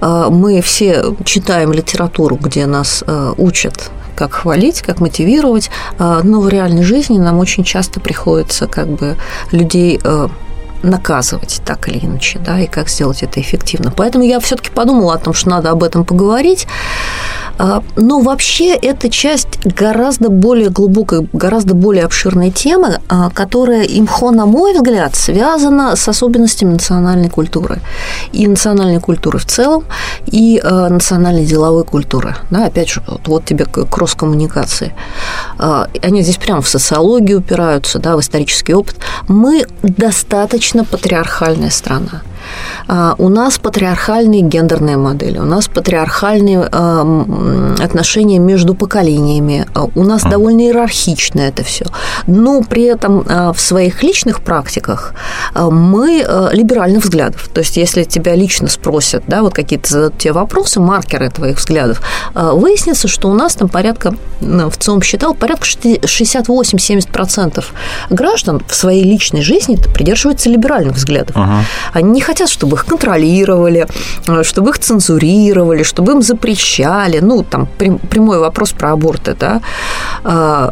Э, 0.00 0.28
мы 0.30 0.60
все 0.60 1.14
читаем 1.24 1.72
литературу, 1.72 2.36
где 2.36 2.66
нас 2.66 3.04
э, 3.06 3.32
учат 3.36 3.90
как 4.14 4.32
хвалить, 4.32 4.80
как 4.80 5.00
мотивировать, 5.00 5.70
э, 5.98 6.20
но 6.22 6.40
в 6.40 6.48
реальной 6.48 6.82
жизни 6.82 7.18
нам 7.18 7.38
очень 7.38 7.64
часто 7.64 8.00
приходится 8.00 8.66
как 8.66 8.88
бы 8.88 9.16
людей 9.52 10.00
наказывать 10.82 11.60
так 11.64 11.88
или 11.88 12.04
иначе, 12.04 12.38
да, 12.38 12.60
и 12.60 12.66
как 12.66 12.88
сделать 12.88 13.22
это 13.22 13.40
эффективно. 13.40 13.92
Поэтому 13.96 14.24
я 14.24 14.40
все-таки 14.40 14.70
подумала 14.70 15.14
о 15.14 15.18
том, 15.18 15.34
что 15.34 15.50
надо 15.50 15.70
об 15.70 15.82
этом 15.82 16.04
поговорить. 16.04 16.66
А, 17.58 17.82
но 17.96 18.20
вообще 18.20 18.74
эта 18.74 19.08
часть 19.08 19.64
гораздо 19.64 20.28
более 20.28 20.68
глубокой, 20.68 21.28
гораздо 21.32 21.74
более 21.74 22.04
обширной 22.04 22.50
темы, 22.50 23.00
а, 23.08 23.30
которая 23.30 23.84
имхо, 23.84 24.30
на 24.30 24.46
мой 24.46 24.74
взгляд, 24.74 25.14
связана 25.14 25.96
с 25.96 26.06
особенностями 26.08 26.72
национальной 26.72 27.30
культуры. 27.30 27.80
И 28.32 28.46
национальной 28.46 29.00
культуры 29.00 29.38
в 29.38 29.46
целом, 29.46 29.84
и 30.26 30.60
а, 30.62 30.88
национальной 30.88 31.46
деловой 31.46 31.84
культуры. 31.84 32.36
Да, 32.50 32.66
опять 32.66 32.90
же, 32.90 33.02
вот 33.24 33.46
тебе 33.46 33.64
кросс-коммуникации. 33.64 34.94
Они 35.58 36.22
здесь 36.22 36.36
прямо 36.36 36.60
в 36.60 36.68
социологию 36.68 37.38
упираются, 37.38 37.98
да, 37.98 38.16
в 38.16 38.20
исторический 38.20 38.74
опыт. 38.74 38.96
Мы 39.28 39.64
достаточно 39.82 40.75
патриархальная 40.84 41.70
страна. 41.70 42.22
А, 42.88 43.14
у 43.18 43.28
нас 43.28 43.58
патриархальные 43.58 44.42
гендерные 44.42 44.96
модели, 44.96 45.38
у 45.38 45.44
нас 45.44 45.68
патриархальные 45.68 46.68
а, 46.70 47.74
отношения 47.80 48.38
между 48.38 48.74
поколениями, 48.74 49.66
а, 49.74 49.84
у 49.94 50.04
нас 50.04 50.22
довольно 50.22 50.62
иерархично 50.62 51.40
это 51.40 51.64
все. 51.64 51.84
Но 52.26 52.62
при 52.62 52.84
этом 52.84 53.24
в 53.24 53.56
своих 53.58 54.02
личных 54.02 54.40
практиках 54.42 55.14
мы 55.54 56.24
либеральных 56.52 57.04
взглядов. 57.04 57.48
То 57.52 57.60
есть, 57.60 57.76
если 57.76 58.04
тебя 58.04 58.34
лично 58.34 58.68
спросят, 58.68 59.24
да, 59.26 59.42
вот 59.42 59.54
какие-то 59.54 59.88
зададут 59.88 60.18
тебе 60.18 60.32
вопросы, 60.32 60.80
маркеры 60.80 61.30
твоих 61.30 61.58
взглядов, 61.58 62.00
выяснится, 62.34 63.08
что 63.08 63.28
у 63.28 63.34
нас 63.34 63.54
там 63.54 63.68
порядка, 63.68 64.14
ну, 64.40 64.70
в 64.70 64.76
ЦОМ 64.76 65.02
считал, 65.02 65.34
порядка 65.34 65.66
68-70% 65.66 67.64
граждан 68.10 68.62
в 68.66 68.74
своей 68.74 69.04
личной 69.04 69.42
жизни 69.42 69.76
придерживаются 69.94 70.48
либеральных 70.48 70.94
взглядов. 70.96 71.36
Ага. 71.36 71.64
Они 71.92 72.10
не 72.10 72.20
хотят 72.20 72.35
хотят, 72.36 72.50
чтобы 72.50 72.76
их 72.76 72.84
контролировали, 72.84 73.86
э, 74.28 74.42
чтобы 74.42 74.70
их 74.70 74.78
цензурировали, 74.78 75.82
чтобы 75.82 76.12
им 76.12 76.22
запрещали. 76.22 77.20
Ну, 77.20 77.42
там 77.42 77.66
прямой 78.10 78.38
вопрос 78.38 78.72
про 78.72 78.92
аборты, 78.92 79.34
да 79.40 79.60
а, 80.24 80.70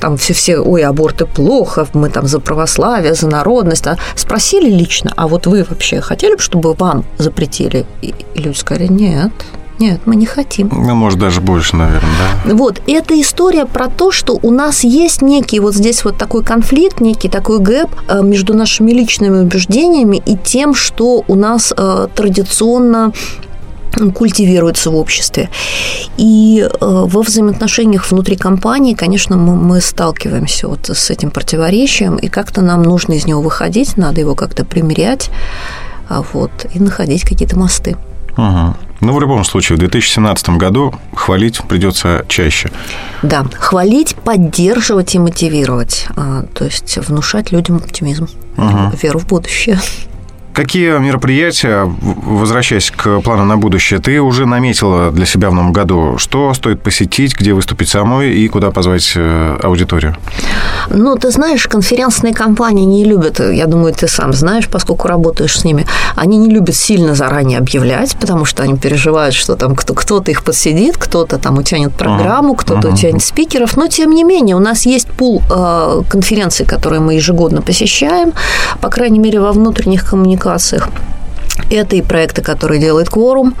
там 0.00 0.16
все, 0.16 0.32
все, 0.32 0.58
ой, 0.58 0.82
аборты 0.82 1.26
плохо, 1.26 1.86
мы 1.94 2.08
там 2.08 2.26
за 2.26 2.40
православие, 2.40 3.14
за 3.14 3.28
народность. 3.28 3.86
А 3.86 3.96
спросили 4.16 4.70
лично, 4.70 5.12
а 5.16 5.26
вот 5.26 5.46
вы 5.46 5.64
вообще 5.68 6.00
хотели 6.00 6.34
бы, 6.34 6.40
чтобы 6.40 6.74
вам 6.74 7.04
запретили? 7.18 7.84
И 8.02 8.14
люди 8.34 8.56
сказали, 8.56 8.88
нет, 8.88 9.32
нет, 9.78 10.00
мы 10.06 10.16
не 10.16 10.26
хотим. 10.26 10.68
Ну, 10.70 10.94
может, 10.94 11.18
даже 11.18 11.40
больше, 11.40 11.76
наверное, 11.76 12.10
да. 12.44 12.54
Вот, 12.54 12.80
это 12.86 13.20
история 13.20 13.66
про 13.66 13.88
то, 13.88 14.12
что 14.12 14.38
у 14.42 14.50
нас 14.50 14.84
есть 14.84 15.22
некий 15.22 15.60
вот 15.60 15.74
здесь 15.74 16.04
вот 16.04 16.16
такой 16.16 16.44
конфликт, 16.44 17.00
некий 17.00 17.28
такой 17.28 17.58
гэп 17.58 17.90
э, 18.08 18.22
между 18.22 18.54
нашими 18.54 18.92
личными 18.92 19.40
убеждениями 19.40 20.22
и 20.24 20.36
тем, 20.36 20.74
что 20.74 21.24
у 21.26 21.34
нас 21.34 21.72
э, 21.76 22.08
традиционно 22.14 23.12
культивируется 24.14 24.90
в 24.90 24.96
обществе. 24.96 25.50
И 26.16 26.64
э, 26.64 26.76
во 26.80 27.22
взаимоотношениях 27.22 28.10
внутри 28.10 28.36
компании, 28.36 28.94
конечно, 28.94 29.36
мы 29.36 29.80
сталкиваемся 29.80 30.68
вот 30.68 30.88
с 30.88 31.10
этим 31.10 31.30
противоречием, 31.30 32.16
и 32.16 32.28
как-то 32.28 32.62
нам 32.62 32.82
нужно 32.82 33.14
из 33.14 33.26
него 33.26 33.42
выходить, 33.42 33.96
надо 33.96 34.20
его 34.20 34.34
как-то 34.34 34.64
примерять, 34.64 35.30
а 36.08 36.22
вот, 36.32 36.50
и 36.72 36.78
находить 36.78 37.22
какие-то 37.22 37.58
мосты. 37.58 37.96
Ага. 38.36 38.76
Ну, 39.00 39.12
в 39.14 39.20
любом 39.20 39.44
случае, 39.44 39.76
в 39.76 39.80
2017 39.80 40.50
году 40.50 40.94
хвалить 41.14 41.60
придется 41.68 42.24
чаще. 42.28 42.70
Да, 43.22 43.44
хвалить, 43.58 44.14
поддерживать 44.14 45.14
и 45.16 45.18
мотивировать. 45.18 46.06
А, 46.16 46.44
то 46.54 46.64
есть 46.64 46.98
внушать 46.98 47.50
людям 47.50 47.76
оптимизм, 47.76 48.28
угу. 48.56 48.96
веру 49.02 49.18
в 49.18 49.26
будущее. 49.26 49.80
Какие 50.54 50.98
мероприятия, 50.98 51.90
возвращаясь 52.02 52.90
к 52.90 53.20
плану 53.20 53.44
на 53.44 53.56
будущее, 53.56 54.00
ты 54.00 54.20
уже 54.20 54.44
наметила 54.44 55.10
для 55.10 55.24
себя 55.24 55.48
в 55.48 55.54
новом 55.54 55.72
году? 55.72 56.18
Что 56.18 56.52
стоит 56.52 56.82
посетить, 56.82 57.34
где 57.34 57.54
выступить 57.54 57.88
самой 57.88 58.34
и 58.34 58.48
куда 58.48 58.70
позвать 58.70 59.12
э, 59.16 59.58
аудиторию? 59.62 60.14
Ну, 60.90 61.16
ты 61.16 61.30
знаешь, 61.30 61.66
конференцные 61.66 62.34
компании 62.34 62.84
не 62.84 63.04
любят, 63.04 63.40
я 63.40 63.66
думаю, 63.66 63.94
ты 63.94 64.08
сам 64.08 64.34
знаешь, 64.34 64.68
поскольку 64.68 65.08
работаешь 65.08 65.58
с 65.58 65.64
ними, 65.64 65.86
они 66.16 66.36
не 66.36 66.50
любят 66.50 66.76
сильно 66.76 67.14
заранее 67.14 67.58
объявлять, 67.58 68.14
потому 68.20 68.44
что 68.44 68.62
они 68.62 68.76
переживают, 68.76 69.34
что 69.34 69.56
там 69.56 69.74
кто-то 69.74 70.30
их 70.30 70.44
подсидит, 70.44 70.98
кто-то 70.98 71.38
там 71.38 71.56
утянет 71.56 71.94
программу, 71.94 72.54
кто-то 72.56 72.88
uh-huh. 72.88 72.94
утянет 72.94 73.22
спикеров, 73.22 73.78
но 73.78 73.86
тем 73.86 74.10
не 74.10 74.22
менее 74.22 74.56
у 74.56 74.60
нас 74.60 74.84
есть 74.84 75.08
пул 75.08 75.42
э, 75.50 76.02
конференций, 76.10 76.66
которые 76.66 77.00
мы 77.00 77.14
ежегодно 77.14 77.62
посещаем, 77.62 78.34
по 78.82 78.90
крайней 78.90 79.18
мере, 79.18 79.40
во 79.40 79.52
внутренних 79.52 80.04
коммуникациях 80.04 80.41
коммуникациях. 80.42 80.88
Это 81.70 81.96
и 81.96 82.02
проекты, 82.02 82.42
которые 82.42 82.80
делает 82.80 83.08
Quorum. 83.08 83.54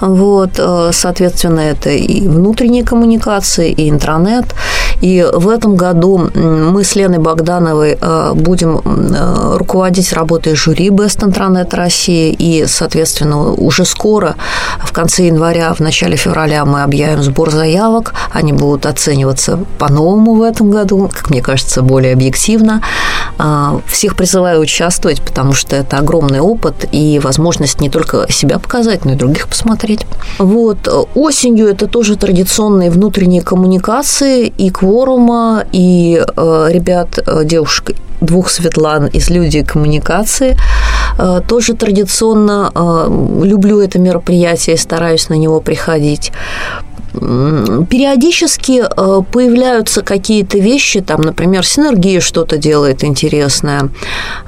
Вот, 0.00 0.50
э, 0.58 0.90
соответственно, 0.92 1.60
это 1.60 1.90
и 1.90 2.28
внутренние 2.28 2.84
коммуникации, 2.84 3.72
и 3.72 3.88
интернет. 3.88 4.44
И 5.00 5.26
в 5.32 5.48
этом 5.48 5.76
году 5.76 6.30
мы 6.34 6.84
с 6.84 6.94
Леной 6.94 7.18
Богдановой 7.18 7.98
э, 8.00 8.32
будем 8.34 8.80
э, 8.84 9.56
руководить 9.56 10.12
работой 10.12 10.54
жюри 10.54 10.88
Best 10.88 11.20
Intranet 11.26 11.74
России, 11.74 12.32
и, 12.32 12.66
соответственно, 12.66 13.52
уже 13.52 13.84
скоро, 13.84 14.36
в 14.84 14.92
конце 14.92 15.26
января, 15.26 15.72
в 15.72 15.80
начале 15.80 16.16
февраля 16.16 16.64
мы 16.64 16.82
объявим 16.82 17.22
сбор 17.22 17.50
заявок, 17.50 18.14
они 18.32 18.52
будут 18.52 18.86
оцениваться 18.86 19.58
по-новому 19.78 20.34
в 20.34 20.42
этом 20.42 20.70
году, 20.70 21.10
как 21.12 21.30
мне 21.30 21.42
кажется, 21.42 21.82
более 21.82 22.12
объективно. 22.12 22.82
А, 23.38 23.80
всех 23.86 24.16
призываю 24.16 24.60
участвовать, 24.60 25.22
потому 25.22 25.54
что 25.54 25.76
это 25.76 25.98
огромный 25.98 26.40
опыт 26.40 26.86
и 26.92 27.18
возможность 27.18 27.80
не 27.80 27.88
только 27.88 28.26
себя 28.30 28.58
показать, 28.58 29.04
но 29.04 29.12
и 29.12 29.16
других 29.16 29.48
посмотреть. 29.48 30.06
Вот. 30.38 30.88
Осенью 31.14 31.68
это 31.68 31.86
тоже 31.86 32.16
традиционные 32.16 32.90
внутренние 32.90 33.42
коммуникации 33.42 34.46
и 34.46 34.70
кворума, 34.90 35.64
и 35.72 36.20
э, 36.20 36.68
ребят, 36.70 37.18
э, 37.18 37.44
девушек 37.44 37.92
двух 38.20 38.50
Светлан 38.50 39.06
из 39.06 39.30
«Люди 39.30 39.62
коммуникации». 39.62 40.56
Э, 41.18 41.40
тоже 41.46 41.74
традиционно 41.74 42.72
люблю 43.44 43.80
это 43.80 43.98
мероприятие 43.98 44.74
и 44.74 44.78
стараюсь 44.78 45.28
на 45.30 45.34
него 45.34 45.60
приходить 45.60 46.32
периодически 47.12 48.82
э, 48.84 49.22
появляются 49.30 50.02
какие-то 50.02 50.58
вещи, 50.58 51.00
там, 51.00 51.22
например, 51.22 51.66
синергия 51.66 52.20
что-то 52.20 52.56
делает 52.56 53.04
интересное, 53.04 53.88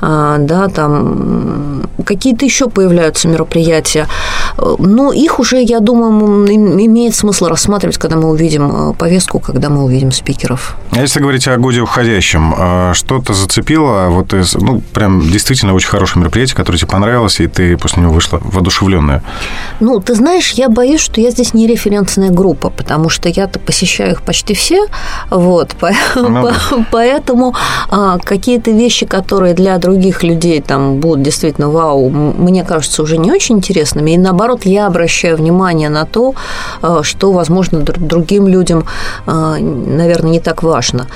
а, 0.01 0.39
да, 0.39 0.69
там 0.69 1.83
какие-то 2.05 2.45
еще 2.45 2.69
появляются 2.69 3.29
мероприятия. 3.29 4.07
Но 4.79 5.13
их 5.13 5.41
уже, 5.41 5.63
я 5.63 5.81
думаю, 5.81 6.47
имеет 6.49 7.15
смысл 7.15 7.47
рассматривать, 7.47 7.99
когда 7.99 8.17
мы 8.17 8.31
увидим 8.31 8.91
э, 8.91 8.95
повестку, 8.95 9.41
когда 9.41 9.69
мы 9.69 9.85
увидим 9.85 10.13
спикеров. 10.13 10.77
А 10.93 11.01
если 11.01 11.21
говорить 11.21 11.49
о 11.49 11.57
годе 11.57 11.81
уходящем, 11.81 12.55
а 12.57 12.95
что-то 12.95 13.35
зацепило, 13.35 14.09
вот 14.09 14.35
из, 14.35 14.55
ну, 14.55 14.83
прям 14.93 15.21
действительно 15.21 15.75
очень 15.75 15.89
хорошее 15.89 16.21
мероприятие, 16.21 16.57
которое 16.57 16.79
тебе 16.79 16.91
понравилось, 16.91 17.41
и 17.41 17.47
ты 17.47 17.77
после 17.77 18.03
него 18.03 18.13
вышла 18.13 18.41
воодушевленная? 18.43 19.23
Ну, 19.81 20.01
ты 20.01 20.15
знаешь, 20.15 20.53
я 20.53 20.69
боюсь, 20.69 21.01
что 21.01 21.21
я 21.21 21.31
здесь 21.31 21.55
не 21.55 21.67
референсная 21.67 22.31
группа 22.31 22.52
группа, 22.53 22.71
потому 22.71 23.09
что 23.09 23.29
я-то 23.29 23.59
посещаю 23.59 24.13
их 24.13 24.23
почти 24.23 24.55
все, 24.55 24.87
вот, 25.31 25.77
ну, 26.15 26.51
поэтому 26.91 27.55
а, 27.91 28.19
какие-то 28.19 28.71
вещи, 28.71 29.07
которые 29.07 29.55
для 29.55 29.79
других 29.79 30.23
людей 30.23 30.61
там 30.61 31.01
будут 31.01 31.23
действительно 31.23 31.71
вау, 31.71 32.11
мне 32.11 32.65
кажется, 32.65 33.03
уже 33.03 33.19
не 33.19 33.33
очень 33.33 33.57
интересными, 33.57 34.13
и 34.13 34.19
наоборот, 34.19 34.67
я 34.67 34.87
обращаю 34.87 35.37
внимание 35.37 35.89
на 35.89 36.05
то, 36.05 36.35
а, 36.83 37.03
что, 37.03 37.33
возможно, 37.33 37.81
другим 37.81 38.49
людям, 38.49 38.85
а, 39.27 39.57
наверное, 39.59 40.33
не 40.33 40.41
так 40.41 40.63
важно. 40.63 41.07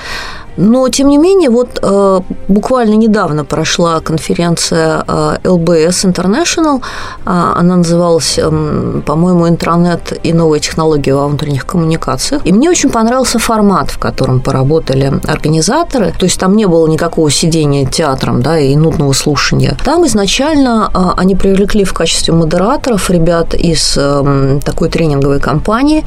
Но, 0.57 0.89
тем 0.89 1.09
не 1.09 1.19
менее, 1.19 1.51
вот 1.51 1.79
э, 1.83 2.21
буквально 2.49 2.95
недавно 2.95 3.45
прошла 3.45 4.01
конференция 4.01 5.05
э, 5.07 5.37
LBS 5.45 6.13
International. 6.13 6.81
Э, 7.27 7.53
она 7.61 7.77
называлась, 7.77 8.39
э, 8.39 9.03
по-моему, 9.07 9.49
«Интернет 9.49 10.19
и 10.27 10.33
новые 10.33 10.61
технологии 10.61 11.13
во 11.13 11.29
внутренних 11.29 11.67
коммуникациях». 11.67 12.43
И 12.47 12.53
мне 12.53 12.71
очень 12.71 12.91
понравился 12.91 13.39
формат, 13.39 13.91
в 13.91 13.99
котором 13.99 14.41
поработали 14.41 15.13
организаторы. 15.27 16.13
То 16.19 16.27
есть 16.27 16.41
там 16.41 16.57
не 16.57 16.67
было 16.67 16.87
никакого 16.89 17.31
сидения 17.31 17.87
театром 17.87 18.43
да, 18.43 18.59
и 18.59 18.77
нудного 18.77 19.13
слушания. 19.13 19.77
Там 19.85 20.07
изначально 20.07 20.91
они 21.17 21.35
привлекли 21.35 21.85
в 21.85 21.93
качестве 21.93 22.35
модераторов 22.35 23.11
ребят 23.11 23.55
из 23.55 23.97
э, 23.97 24.61
такой 24.65 24.89
тренинговой 24.89 25.41
компании 25.41 26.05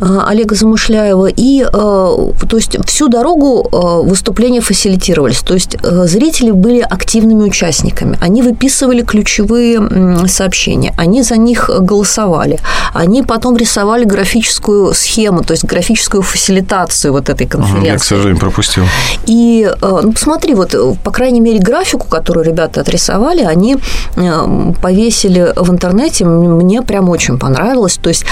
Олега 0.00 0.54
Замышляева. 0.54 1.26
И 1.26 1.62
э, 1.62 1.66
то 1.72 2.56
есть 2.56 2.76
всю 2.86 3.08
дорогу 3.08 3.66
Э, 3.72 4.02
выступления 4.02 4.60
фасилитировались. 4.60 5.40
То 5.40 5.54
есть 5.54 5.76
э, 5.82 6.06
зрители 6.06 6.50
были 6.50 6.80
активными 6.80 7.42
участниками. 7.42 8.18
Они 8.20 8.42
выписывали 8.42 9.02
ключевые 9.02 10.26
сообщения, 10.28 10.94
они 10.96 11.22
за 11.22 11.36
них 11.36 11.70
голосовали. 11.80 12.58
Они 12.94 13.22
потом 13.22 13.56
рисовали 13.56 14.04
графическую 14.04 14.94
схему, 14.94 15.42
то 15.42 15.52
есть 15.52 15.64
графическую 15.64 16.22
фасилитацию 16.22 17.12
вот 17.12 17.28
этой 17.28 17.46
конференции. 17.46 17.86
Я, 17.86 17.98
к 17.98 18.04
сожалению, 18.04 18.38
пропустил. 18.38 18.84
И 19.26 19.68
э, 19.70 20.00
ну, 20.02 20.12
посмотри, 20.12 20.54
вот, 20.54 20.74
по 21.02 21.10
крайней 21.10 21.40
мере, 21.40 21.58
графику, 21.58 22.06
которую 22.08 22.44
ребята 22.44 22.80
отрисовали, 22.80 23.42
они 23.42 23.76
повесили 24.82 25.52
в 25.56 25.70
интернете, 25.70 26.24
мне 26.24 26.82
прям 26.82 27.08
очень 27.08 27.38
понравилось. 27.38 27.98
То 28.00 28.08
есть 28.08 28.24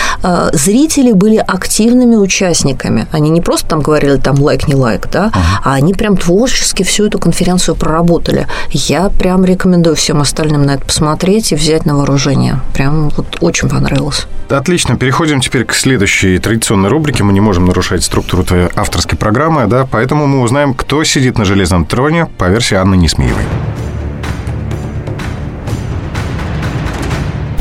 зрители 0.53 1.13
были 1.13 1.44
активными 1.47 2.17
участниками. 2.17 3.07
Они 3.13 3.31
не 3.31 3.41
просто 3.41 3.69
там 3.69 3.81
говорили 3.81 4.17
там 4.17 4.39
лайк, 4.41 4.69
не 4.69 4.75
лайк, 4.75 5.09
да, 5.11 5.31
ага. 5.33 5.61
а 5.65 5.75
они 5.75 5.95
прям 5.95 6.17
творчески 6.17 6.83
всю 6.83 7.07
эту 7.07 7.19
конференцию 7.19 7.77
проработали. 7.77 8.47
Я 8.71 9.11
прям 9.11 9.45
рекомендую 9.45 9.97
всем 9.97 10.21
остальным 10.21 10.63
на 10.65 10.73
это 10.73 10.85
посмотреть 10.85 11.53
и 11.53 11.55
взять 11.55 11.87
на 11.87 11.97
вооружение. 11.97 12.61
Прям 12.73 13.11
вот 13.11 13.39
очень 13.41 13.69
понравилось. 13.69 14.27
Отлично. 14.49 14.97
Переходим 14.97 15.41
теперь 15.41 15.65
к 15.65 15.75
следующей 15.75 16.39
традиционной 16.39 16.89
рубрике. 16.89 17.25
Мы 17.25 17.33
не 17.33 17.41
можем 17.41 17.67
нарушать 17.67 18.05
структуру 18.05 18.45
твоей 18.45 18.69
авторской 18.75 19.19
программы, 19.19 19.67
да, 19.67 19.87
поэтому 19.91 20.27
мы 20.27 20.41
узнаем, 20.41 20.75
кто 20.75 21.03
сидит 21.05 21.39
на 21.39 21.45
железном 21.45 21.85
троне 21.85 22.27
по 22.39 22.49
версии 22.49 22.75
Анны 22.75 22.97
Несмеевой. 22.97 23.45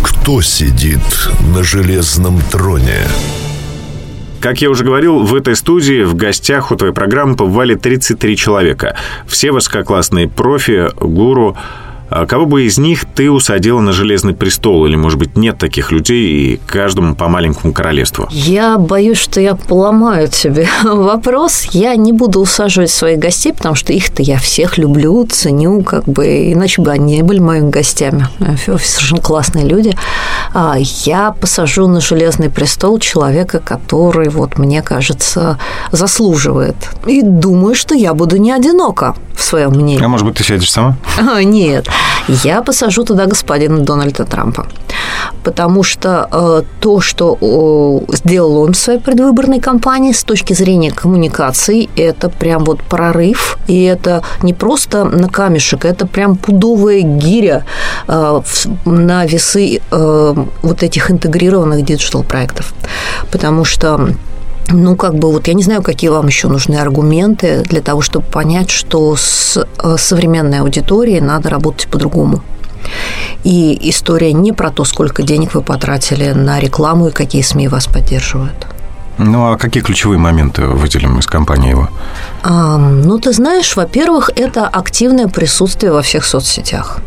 Кто 0.01 0.41
сидит 0.41 1.01
на 1.53 1.63
железном 1.63 2.39
троне? 2.49 3.01
Как 4.43 4.61
я 4.61 4.69
уже 4.69 4.83
говорил, 4.83 5.19
в 5.19 5.35
этой 5.35 5.55
студии 5.55 6.03
в 6.03 6.15
гостях 6.15 6.73
у 6.73 6.75
твоей 6.75 6.93
программы 6.93 7.37
побывали 7.37 7.75
33 7.75 8.35
человека. 8.35 8.97
Все 9.25 9.53
высококлассные 9.53 10.27
профи, 10.27 10.89
гуру, 10.99 11.55
кого 12.27 12.45
бы 12.45 12.63
из 12.63 12.77
них 12.77 13.05
ты 13.05 13.31
усадила 13.31 13.79
на 13.79 13.91
железный 13.91 14.33
престол? 14.33 14.85
Или, 14.85 14.95
может 14.95 15.17
быть, 15.17 15.35
нет 15.37 15.57
таких 15.57 15.91
людей 15.91 16.53
и 16.53 16.61
каждому 16.67 17.15
по 17.15 17.27
маленькому 17.27 17.73
королевству? 17.73 18.27
Я 18.29 18.77
боюсь, 18.77 19.17
что 19.17 19.41
я 19.41 19.55
поломаю 19.55 20.27
тебе 20.27 20.67
вопрос. 20.83 21.63
Я 21.71 21.95
не 21.95 22.13
буду 22.13 22.39
усаживать 22.41 22.91
своих 22.91 23.19
гостей, 23.19 23.53
потому 23.53 23.75
что 23.75 23.93
их-то 23.93 24.21
я 24.21 24.37
всех 24.37 24.77
люблю, 24.77 25.25
ценю, 25.25 25.81
как 25.81 26.05
бы, 26.05 26.51
иначе 26.51 26.81
бы 26.81 26.91
они 26.91 27.17
не 27.17 27.23
были 27.23 27.39
моими 27.39 27.69
гостями. 27.69 28.27
Совершенно 28.63 29.21
классные 29.21 29.65
люди. 29.65 29.95
А 30.53 30.75
я 30.77 31.31
посажу 31.31 31.87
на 31.87 31.99
железный 31.99 32.49
престол 32.49 32.99
человека, 32.99 33.59
который, 33.59 34.29
вот, 34.29 34.57
мне 34.57 34.81
кажется, 34.81 35.57
заслуживает. 35.91 36.75
И 37.07 37.21
думаю, 37.21 37.75
что 37.75 37.95
я 37.95 38.13
буду 38.13 38.37
не 38.37 38.51
одинока 38.51 39.15
в 39.35 39.43
своем 39.43 39.71
мнении. 39.71 40.03
А 40.03 40.07
может 40.07 40.27
быть, 40.27 40.37
ты 40.37 40.43
сядешь 40.43 40.71
сама? 40.71 40.95
А, 41.17 41.41
нет 41.43 41.87
я 42.43 42.61
посажу 42.61 43.03
туда 43.03 43.25
господина 43.25 43.79
Дональда 43.79 44.25
Трампа. 44.25 44.65
Потому 45.43 45.83
что 45.83 46.27
э, 46.31 46.63
то, 46.79 47.01
что 47.01 47.37
э, 47.41 48.15
сделал 48.15 48.57
он 48.57 48.73
в 48.73 48.77
своей 48.77 48.99
предвыборной 48.99 49.59
кампании 49.59 50.13
с 50.13 50.23
точки 50.23 50.53
зрения 50.53 50.91
коммуникаций, 50.91 51.89
это 51.97 52.29
прям 52.29 52.63
вот 52.63 52.81
прорыв. 52.81 53.57
И 53.67 53.83
это 53.83 54.23
не 54.41 54.53
просто 54.53 55.03
на 55.03 55.27
камешек, 55.27 55.85
это 55.85 56.07
прям 56.07 56.35
пудовая 56.35 57.01
гиря 57.01 57.65
э, 58.07 58.41
на 58.85 59.25
весы 59.25 59.81
э, 59.91 60.35
вот 60.61 60.83
этих 60.83 61.11
интегрированных 61.11 61.83
диджитал-проектов. 61.83 62.73
Потому 63.31 63.65
что 63.65 64.09
ну, 64.69 64.95
как 64.95 65.15
бы 65.15 65.31
вот 65.31 65.47
я 65.47 65.53
не 65.53 65.63
знаю, 65.63 65.81
какие 65.81 66.09
вам 66.09 66.27
еще 66.27 66.47
нужны 66.47 66.75
аргументы 66.75 67.63
для 67.63 67.81
того, 67.81 68.01
чтобы 68.01 68.25
понять, 68.25 68.69
что 68.69 69.15
с 69.15 69.57
э, 69.57 69.95
современной 69.97 70.59
аудиторией 70.59 71.21
надо 71.21 71.49
работать 71.49 71.87
по-другому. 71.87 72.41
И 73.43 73.77
история 73.89 74.33
не 74.33 74.51
про 74.51 74.71
то, 74.71 74.85
сколько 74.85 75.23
денег 75.23 75.53
вы 75.53 75.61
потратили 75.61 76.31
на 76.31 76.59
рекламу 76.59 77.09
и 77.09 77.11
какие 77.11 77.41
СМИ 77.41 77.67
вас 77.67 77.87
поддерживают. 77.87 78.67
Ну, 79.17 79.51
а 79.51 79.57
какие 79.57 79.83
ключевые 79.83 80.17
моменты 80.17 80.65
выделим 80.65 81.19
из 81.19 81.27
компании 81.27 81.69
его? 81.71 81.89
А, 82.43 82.77
ну, 82.77 83.19
ты 83.19 83.31
знаешь, 83.31 83.75
во-первых, 83.75 84.31
это 84.35 84.67
активное 84.67 85.27
присутствие 85.27 85.91
во 85.91 86.01
всех 86.01 86.25
соцсетях. 86.25 86.97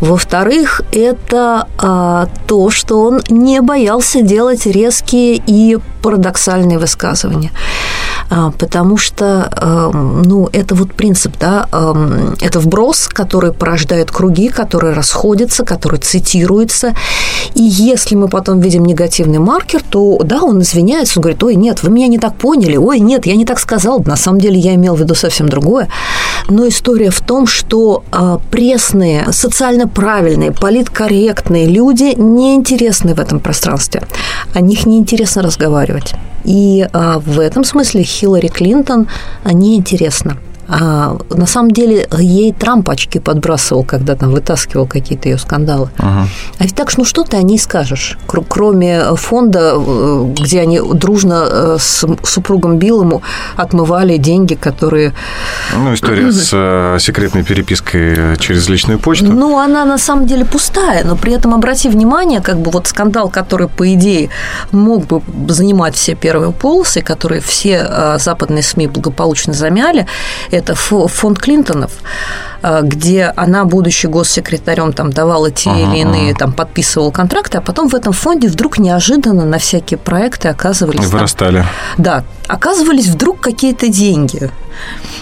Во-вторых, 0.00 0.82
это 0.92 1.66
а, 1.78 2.28
то, 2.46 2.70
что 2.70 3.02
он 3.02 3.20
не 3.28 3.60
боялся 3.60 4.22
делать 4.22 4.66
резкие 4.66 5.42
и 5.46 5.78
парадоксальные 6.02 6.78
высказывания. 6.78 7.50
А, 8.28 8.50
потому 8.50 8.96
что, 8.96 9.48
эм, 9.60 10.22
ну, 10.22 10.48
это 10.52 10.74
вот 10.74 10.92
принцип, 10.92 11.34
да, 11.38 11.68
эм, 11.72 12.34
это 12.40 12.58
вброс, 12.58 13.08
который 13.08 13.52
порождает 13.52 14.10
круги, 14.10 14.48
которые 14.48 14.94
расходятся, 14.94 15.64
который 15.64 16.00
цитируется, 16.00 16.94
и 17.54 17.62
если 17.62 18.16
мы 18.16 18.28
потом 18.28 18.60
видим 18.60 18.84
негативный 18.84 19.38
маркер, 19.38 19.82
то, 19.88 20.18
да, 20.24 20.42
он 20.42 20.60
извиняется, 20.60 21.18
он 21.18 21.22
говорит, 21.22 21.42
ой, 21.42 21.54
нет, 21.54 21.82
вы 21.82 21.90
меня 21.90 22.08
не 22.08 22.18
так 22.18 22.36
поняли, 22.36 22.76
ой, 22.76 22.98
нет, 22.98 23.26
я 23.26 23.36
не 23.36 23.44
так 23.44 23.58
сказал, 23.60 24.02
на 24.04 24.16
самом 24.16 24.40
деле 24.40 24.58
я 24.58 24.74
имел 24.74 24.96
в 24.96 25.00
виду 25.00 25.14
совсем 25.14 25.48
другое. 25.48 25.88
но 26.48 26.66
история 26.68 27.10
в 27.10 27.20
том, 27.20 27.46
что 27.46 28.04
э, 28.12 28.38
пресные, 28.50 29.32
социально 29.32 29.88
правильные, 29.88 30.52
политкорректные 30.52 31.66
люди 31.66 32.14
неинтересны 32.16 33.14
в 33.14 33.20
этом 33.20 33.40
пространстве. 33.40 34.02
О 34.54 34.60
них 34.60 34.86
неинтересно 34.86 35.42
разговаривать. 35.42 36.14
И 36.44 36.88
э, 36.92 37.14
в 37.26 37.40
этом 37.40 37.64
смысле 37.64 38.02
Хиллари 38.16 38.48
Клинтон 38.48 39.08
неинтересна. 39.44 40.38
А, 40.68 41.16
на 41.30 41.46
самом 41.46 41.70
деле 41.70 42.08
ей 42.18 42.52
Трамп 42.52 42.90
очки 42.90 43.20
подбрасывал, 43.20 43.84
когда 43.84 44.16
там 44.16 44.30
вытаскивал 44.30 44.86
какие-то 44.86 45.28
ее 45.28 45.38
скандалы. 45.38 45.90
Ага. 45.98 46.28
А 46.58 46.62
ведь 46.64 46.74
так, 46.74 46.96
ну 46.96 47.04
что 47.04 47.22
ты 47.22 47.36
о 47.36 47.42
ней 47.42 47.58
скажешь? 47.58 48.18
Кроме 48.26 49.14
фонда, 49.16 49.74
э, 49.76 50.32
где 50.38 50.60
они 50.60 50.80
дружно 50.80 51.46
э, 51.48 51.76
с 51.78 52.06
супругом 52.24 52.78
Биллому 52.78 53.22
отмывали 53.56 54.16
деньги, 54.16 54.54
которые... 54.54 55.14
Ну, 55.76 55.94
история 55.94 56.32
с 56.32 56.50
э, 56.52 56.98
секретной 57.00 57.44
перепиской 57.44 58.36
через 58.38 58.68
личную 58.68 58.98
почту. 58.98 59.26
Ну, 59.26 59.58
она 59.58 59.84
на 59.84 59.98
самом 59.98 60.26
деле 60.26 60.44
пустая, 60.44 61.04
но 61.04 61.16
при 61.16 61.32
этом 61.32 61.54
обрати 61.54 61.88
внимание, 61.88 62.40
как 62.40 62.58
бы 62.58 62.70
вот 62.70 62.88
скандал, 62.88 63.28
который, 63.28 63.68
по 63.68 63.92
идее, 63.92 64.30
мог 64.72 65.06
бы 65.06 65.22
занимать 65.48 65.94
все 65.94 66.14
первые 66.14 66.52
полосы, 66.52 67.02
которые 67.02 67.40
все 67.40 68.16
западные 68.18 68.62
СМИ 68.62 68.88
благополучно 68.88 69.52
замяли, 69.52 70.06
это 70.56 70.74
фонд 70.74 71.38
Клинтонов, 71.38 71.92
э, 72.62 72.80
где 72.82 73.32
она, 73.36 73.64
будучи 73.64 74.06
госсекретарем, 74.06 74.92
там 74.92 75.10
давала 75.10 75.50
те 75.50 75.70
ага, 75.70 75.78
или 75.78 76.00
иные, 76.00 76.34
там 76.34 76.52
подписывала 76.52 77.10
контракты, 77.10 77.58
а 77.58 77.60
потом 77.60 77.88
в 77.88 77.94
этом 77.94 78.12
фонде 78.12 78.48
вдруг 78.48 78.78
неожиданно 78.78 79.44
на 79.44 79.58
всякие 79.58 79.98
проекты 79.98 80.48
оказывались... 80.48 81.06
Вырастали. 81.06 81.58
Там, 81.58 81.66
да, 81.98 82.24
оказывались 82.48 83.06
вдруг 83.06 83.40
какие-то 83.40 83.88
деньги. 83.88 84.50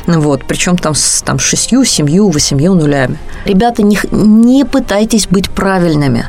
Вот, 0.06 0.44
причем 0.46 0.76
там 0.76 0.94
с 0.94 1.22
там, 1.22 1.38
шестью, 1.38 1.84
семью, 1.84 2.28
восемью 2.28 2.74
нулями. 2.74 3.18
Ребята, 3.44 3.82
не, 3.82 3.98
не 4.10 4.64
пытайтесь 4.64 5.26
быть 5.28 5.50
правильными. 5.50 6.26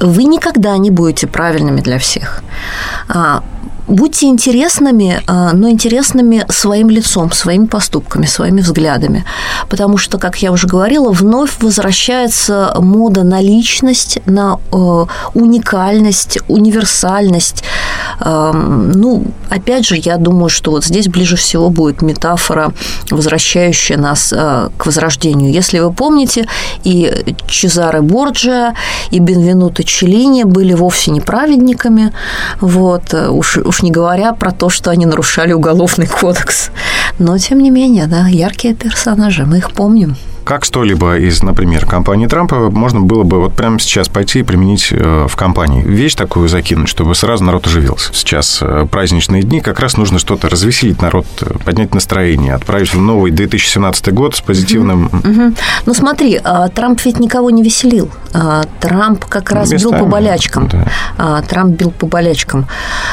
Вы 0.00 0.24
никогда 0.24 0.76
не 0.78 0.90
будете 0.90 1.26
правильными 1.26 1.80
для 1.80 1.98
всех. 1.98 2.42
А, 3.08 3.42
будьте 3.88 4.26
интересными, 4.26 5.20
а, 5.26 5.52
но 5.52 5.68
интересными 5.68 6.44
своим 6.48 6.90
лицом, 6.90 7.32
своими 7.32 7.66
поступками, 7.66 8.26
своими 8.26 8.60
взглядами. 8.60 9.24
Потому 9.68 9.98
что, 9.98 10.18
как 10.18 10.36
я 10.42 10.52
уже 10.52 10.66
говорила, 10.66 11.10
вновь 11.10 11.60
возвращается 11.60 12.74
мода 12.78 13.22
на 13.22 13.40
личность, 13.40 14.18
на 14.26 14.58
э, 14.72 15.06
уникальность, 15.34 16.38
универсальность. 16.48 17.64
Ну, 18.24 19.24
опять 19.50 19.86
же, 19.86 19.96
я 19.96 20.16
думаю, 20.16 20.48
что 20.48 20.70
вот 20.70 20.84
здесь 20.84 21.08
ближе 21.08 21.36
всего 21.36 21.70
будет 21.70 22.02
метафора, 22.02 22.72
возвращающая 23.10 23.96
нас 23.96 24.32
э, 24.32 24.68
к 24.76 24.86
возрождению. 24.86 25.52
Если 25.52 25.80
вы 25.80 25.92
помните, 25.92 26.46
и 26.84 27.12
Чезаре 27.46 28.00
Борджиа, 28.00 28.74
и 29.10 29.18
Бенвенуто 29.18 29.84
Челлини 29.84 30.44
были 30.44 30.74
вовсе 30.74 31.10
не 31.10 31.20
праведниками, 31.20 32.12
вот, 32.60 33.12
э, 33.12 33.28
уж, 33.56 33.66
уж 33.66 33.82
не 33.82 33.90
говоря 33.90 34.32
про 34.32 34.50
то, 34.52 34.68
что 34.68 34.90
они 34.90 35.06
нарушали 35.06 35.52
уголовный 35.52 36.06
кодекс. 36.06 36.70
Но, 37.18 37.36
тем 37.38 37.58
не 37.60 37.70
менее, 37.70 38.06
да, 38.06 38.26
яркие 38.26 38.74
персонажи, 38.74 39.44
мы 39.44 39.58
их 39.58 39.72
помним. 39.72 40.16
Как 40.44 40.64
что-либо 40.64 41.18
из, 41.18 41.42
например, 41.42 41.86
компании 41.86 42.26
Трампа 42.26 42.70
можно 42.70 43.00
было 43.00 43.22
бы 43.22 43.40
вот 43.40 43.54
прямо 43.54 43.78
сейчас 43.78 44.08
пойти 44.08 44.40
и 44.40 44.42
применить 44.42 44.88
э, 44.90 45.26
в 45.28 45.36
компании? 45.36 45.82
Вещь 45.82 46.14
такую 46.14 46.48
закинуть, 46.48 46.88
чтобы 46.88 47.14
сразу 47.14 47.44
народ 47.44 47.66
оживился. 47.66 48.12
Сейчас 48.12 48.58
э, 48.60 48.86
праздничные 48.90 49.42
дни, 49.42 49.60
как 49.60 49.78
раз 49.78 49.96
нужно 49.96 50.18
что-то 50.18 50.48
развеселить 50.48 51.00
народ, 51.00 51.26
э, 51.42 51.58
поднять 51.64 51.94
настроение, 51.94 52.54
отправить 52.54 52.92
в 52.92 53.00
новый 53.00 53.30
2017 53.30 54.12
год 54.12 54.34
с 54.34 54.40
позитивным... 54.40 55.06
Угу. 55.06 55.16
Угу. 55.16 55.54
Ну 55.86 55.94
смотри, 55.94 56.40
Трамп 56.74 57.00
ведь 57.04 57.20
никого 57.20 57.50
не 57.50 57.62
веселил. 57.62 58.10
Трамп 58.80 59.24
как 59.26 59.52
раз 59.52 59.70
Местами, 59.70 59.92
бил 59.92 60.00
по 60.00 60.06
болячкам. 60.06 60.68
Да. 60.68 61.42
Трамп 61.42 61.76
бил 61.76 61.90
по 61.90 62.06
болячкам. 62.06 62.66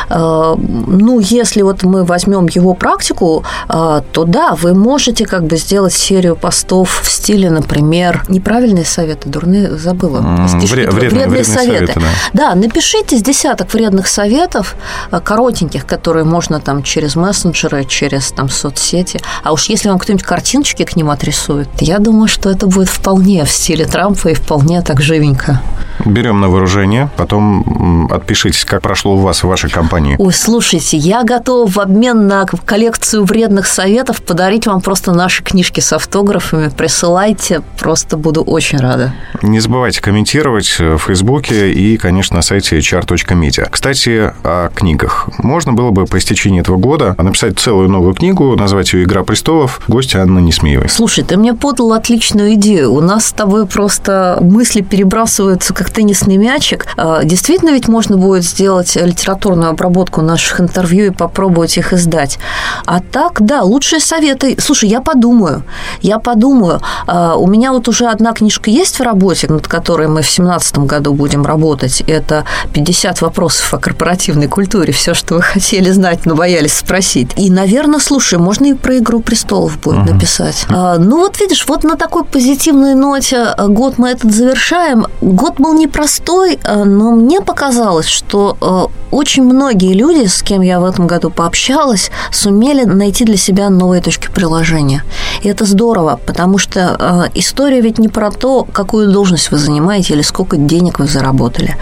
Ну, 0.09 1.19
если 1.19 1.61
вот 1.61 1.83
мы 1.83 2.03
возьмем 2.05 2.47
его 2.47 2.73
практику, 2.73 3.43
то 3.67 4.25
да, 4.25 4.55
вы 4.55 4.73
можете 4.73 5.25
как 5.25 5.45
бы 5.45 5.57
сделать 5.57 5.93
серию 5.93 6.35
постов 6.35 7.01
в 7.03 7.18
стиле, 7.19 7.49
например, 7.49 8.23
неправильные 8.27 8.85
советы, 8.85 9.29
дурные, 9.29 9.77
забыла. 9.77 10.19
Вред, 10.21 10.93
вредные, 10.93 11.27
вредные 11.27 11.43
советы. 11.43 11.93
советы 11.93 12.01
да. 12.33 12.49
да, 12.51 12.55
напишите 12.55 13.17
с 13.17 13.21
десяток 13.21 13.73
вредных 13.73 14.07
советов, 14.07 14.75
э, 15.11 15.19
коротеньких, 15.23 15.85
которые 15.85 16.25
можно 16.25 16.59
там 16.59 16.83
через 16.83 17.15
мессенджеры, 17.15 17.85
через 17.85 18.31
там 18.31 18.49
соцсети. 18.49 19.19
А 19.43 19.51
уж 19.51 19.69
если 19.69 19.89
вам 19.89 19.99
кто-нибудь 19.99 20.25
картиночки 20.25 20.83
к 20.83 20.95
ним 20.95 21.09
отрисует, 21.09 21.69
я 21.79 21.99
думаю, 21.99 22.27
что 22.27 22.49
это 22.49 22.67
будет 22.67 22.89
вполне 22.89 23.45
в 23.45 23.51
стиле 23.51 23.85
Трампа 23.85 24.29
и 24.29 24.33
вполне 24.33 24.81
так 24.81 25.01
живенько. 25.01 25.61
Берем 26.05 26.39
на 26.41 26.49
вооружение, 26.49 27.09
потом 27.17 28.09
отпишитесь, 28.11 28.65
как 28.65 28.81
прошло 28.81 29.15
у 29.15 29.17
вас 29.17 29.43
в 29.43 29.47
вашей 29.47 29.69
компании. 29.69 30.15
Ой, 30.17 30.33
слушайте, 30.33 30.97
я 30.97 31.23
готова 31.23 31.69
в 31.69 31.77
обмен 31.79 32.27
на 32.27 32.45
коллекцию 32.45 33.25
вредных 33.25 33.67
советов 33.67 34.21
подарить 34.21 34.67
вам 34.67 34.81
просто 34.81 35.11
наши 35.11 35.43
книжки 35.43 35.79
с 35.79 35.93
автографами, 35.93 36.69
присылайте, 36.69 37.61
просто 37.79 38.17
буду 38.17 38.41
очень 38.41 38.79
рада. 38.79 39.13
Не 39.41 39.59
забывайте 39.59 40.01
комментировать 40.01 40.79
в 40.79 40.97
Фейсбуке 40.97 41.71
и, 41.71 41.97
конечно, 41.97 42.37
на 42.37 42.41
сайте 42.41 42.77
hr.media. 42.77 43.67
Кстати, 43.69 44.33
о 44.43 44.69
книгах. 44.69 45.29
Можно 45.37 45.73
было 45.73 45.91
бы 45.91 46.05
по 46.05 46.17
истечении 46.17 46.61
этого 46.61 46.77
года 46.77 47.15
написать 47.17 47.59
целую 47.59 47.89
новую 47.89 48.13
книгу, 48.13 48.55
назвать 48.55 48.93
ее 48.93 49.03
«Игра 49.03 49.23
престолов», 49.23 49.81
гости 49.87 50.17
Анны 50.17 50.39
Несмеевой. 50.39 50.89
Слушай, 50.89 51.23
ты 51.23 51.37
мне 51.37 51.53
подал 51.53 51.93
отличную 51.93 52.53
идею. 52.53 52.93
У 52.93 53.01
нас 53.01 53.27
с 53.27 53.31
тобой 53.31 53.65
просто 53.65 54.37
мысли 54.41 54.81
перебрасываются, 54.81 55.73
как 55.73 55.88
теннисный 55.91 56.37
мячик. 56.37 56.87
А, 56.97 57.23
действительно 57.23 57.71
ведь 57.71 57.87
можно 57.87 58.17
будет 58.17 58.43
сделать 58.43 58.95
литературную 58.95 59.71
обработку 59.71 60.21
наших 60.21 60.61
интервью 60.61 61.07
и 61.07 61.09
попробовать 61.09 61.77
их 61.77 61.93
издать. 61.93 62.39
А 62.85 62.99
так, 62.99 63.41
да, 63.41 63.61
лучшие 63.63 63.99
советы. 63.99 64.57
Слушай, 64.59 64.89
я 64.89 65.01
подумаю. 65.01 65.63
Я 66.01 66.19
подумаю. 66.19 66.81
А, 67.07 67.35
у 67.35 67.47
меня 67.47 67.71
вот 67.71 67.87
уже 67.87 68.07
одна 68.07 68.33
книжка 68.33 68.69
есть 68.69 68.99
в 68.99 69.03
работе, 69.03 69.47
над 69.47 69.67
которой 69.67 70.07
мы 70.07 70.21
в 70.21 70.29
2017 70.29 70.79
году 70.79 71.13
будем 71.13 71.45
работать. 71.45 72.01
Это 72.01 72.45
50 72.73 73.21
вопросов 73.21 73.73
о 73.73 73.77
корпоративной 73.77 74.47
культуре. 74.47 74.93
Все, 74.93 75.13
что 75.13 75.35
вы 75.35 75.41
хотели 75.41 75.91
знать, 75.91 76.25
но 76.25 76.35
боялись 76.35 76.73
спросить. 76.73 77.31
И, 77.37 77.49
наверное, 77.49 77.99
слушай, 77.99 78.39
можно 78.39 78.65
и 78.67 78.73
про 78.73 78.97
«Игру 78.97 79.19
престолов» 79.21 79.79
будет 79.79 79.99
uh-huh. 79.99 80.13
написать. 80.13 80.65
А, 80.69 80.97
ну, 80.97 81.19
вот 81.19 81.39
видишь, 81.39 81.65
вот 81.67 81.83
на 81.83 81.95
такой 81.95 82.23
позитивной 82.23 82.95
ноте 82.95 83.37
а, 83.37 83.67
год 83.67 83.97
мы 83.97 84.09
этот 84.09 84.33
завершаем. 84.33 85.05
Год 85.21 85.59
был 85.59 85.73
непростой, 85.79 86.59
но 86.65 87.11
мне 87.11 87.41
показалось, 87.41 88.07
что 88.07 88.89
очень 89.11 89.43
многие 89.43 89.93
люди, 89.93 90.27
с 90.27 90.43
кем 90.43 90.61
я 90.61 90.79
в 90.79 90.85
этом 90.85 91.07
году 91.07 91.29
пообщалась, 91.31 92.11
сумели 92.31 92.83
найти 92.83 93.25
для 93.25 93.37
себя 93.37 93.69
новые 93.69 94.01
точки 94.01 94.29
приложения. 94.29 95.03
И 95.41 95.47
это 95.47 95.65
здорово, 95.65 96.19
потому 96.25 96.57
что 96.57 96.95
э, 96.99 97.39
история 97.39 97.81
ведь 97.81 97.97
не 97.97 98.07
про 98.07 98.29
то, 98.29 98.65
какую 98.65 99.11
должность 99.11 99.51
вы 99.51 99.57
занимаете 99.57 100.13
или 100.13 100.21
сколько 100.21 100.57
денег 100.57 100.99
вы 100.99 101.07
заработали. 101.07 101.75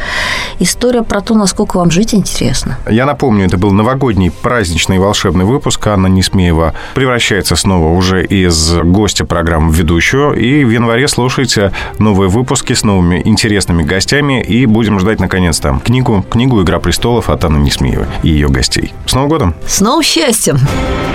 История 0.59 1.03
про 1.03 1.21
то, 1.21 1.33
насколько 1.33 1.77
вам 1.77 1.91
жить 1.91 2.13
интересно. 2.13 2.77
Я 2.89 3.05
напомню, 3.05 3.45
это 3.45 3.57
был 3.57 3.71
новогодний 3.71 4.31
праздничный 4.31 4.99
волшебный 4.99 5.45
выпуск. 5.45 5.85
Анна 5.87 6.07
Несмеева 6.07 6.73
превращается 6.93 7.55
снова 7.55 7.93
уже 7.97 8.25
из 8.25 8.73
гостя 8.75 9.25
программы 9.25 9.71
в 9.71 9.75
ведущую. 9.75 10.33
И 10.33 10.63
в 10.63 10.69
январе 10.69 11.07
слушайте 11.07 11.73
новые 11.99 12.29
выпуски 12.29 12.73
с 12.73 12.83
новыми 12.83 13.21
интересными 13.25 13.83
гостями. 13.87 14.43
И 14.43 14.65
будем 14.65 14.99
ждать, 14.99 15.19
наконец-то, 15.19 15.81
книгу, 15.83 16.23
книгу 16.29 16.61
«Игра 16.61 16.79
престолов» 16.79 17.29
от 17.29 17.43
Анны 17.45 17.57
Несмеевой 17.57 18.07
и 18.23 18.29
ее 18.29 18.49
гостей. 18.49 18.93
С 19.05 19.13
Новым 19.13 19.29
годом! 19.29 19.55
С 19.65 19.81
новым 19.81 20.03
счастьем! 20.03 20.57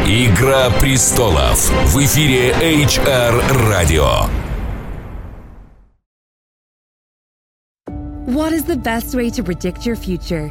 «Игра 0.06 0.70
престолов» 0.80 1.70
в 1.86 1.98
эфире 2.04 2.50
HR 2.60 3.40
Radio. 3.70 4.28
What 8.26 8.52
is 8.52 8.64
the 8.64 8.76
best 8.76 9.14
way 9.14 9.30
to 9.30 9.42
predict 9.42 9.84
your 9.84 9.96
future? 9.96 10.50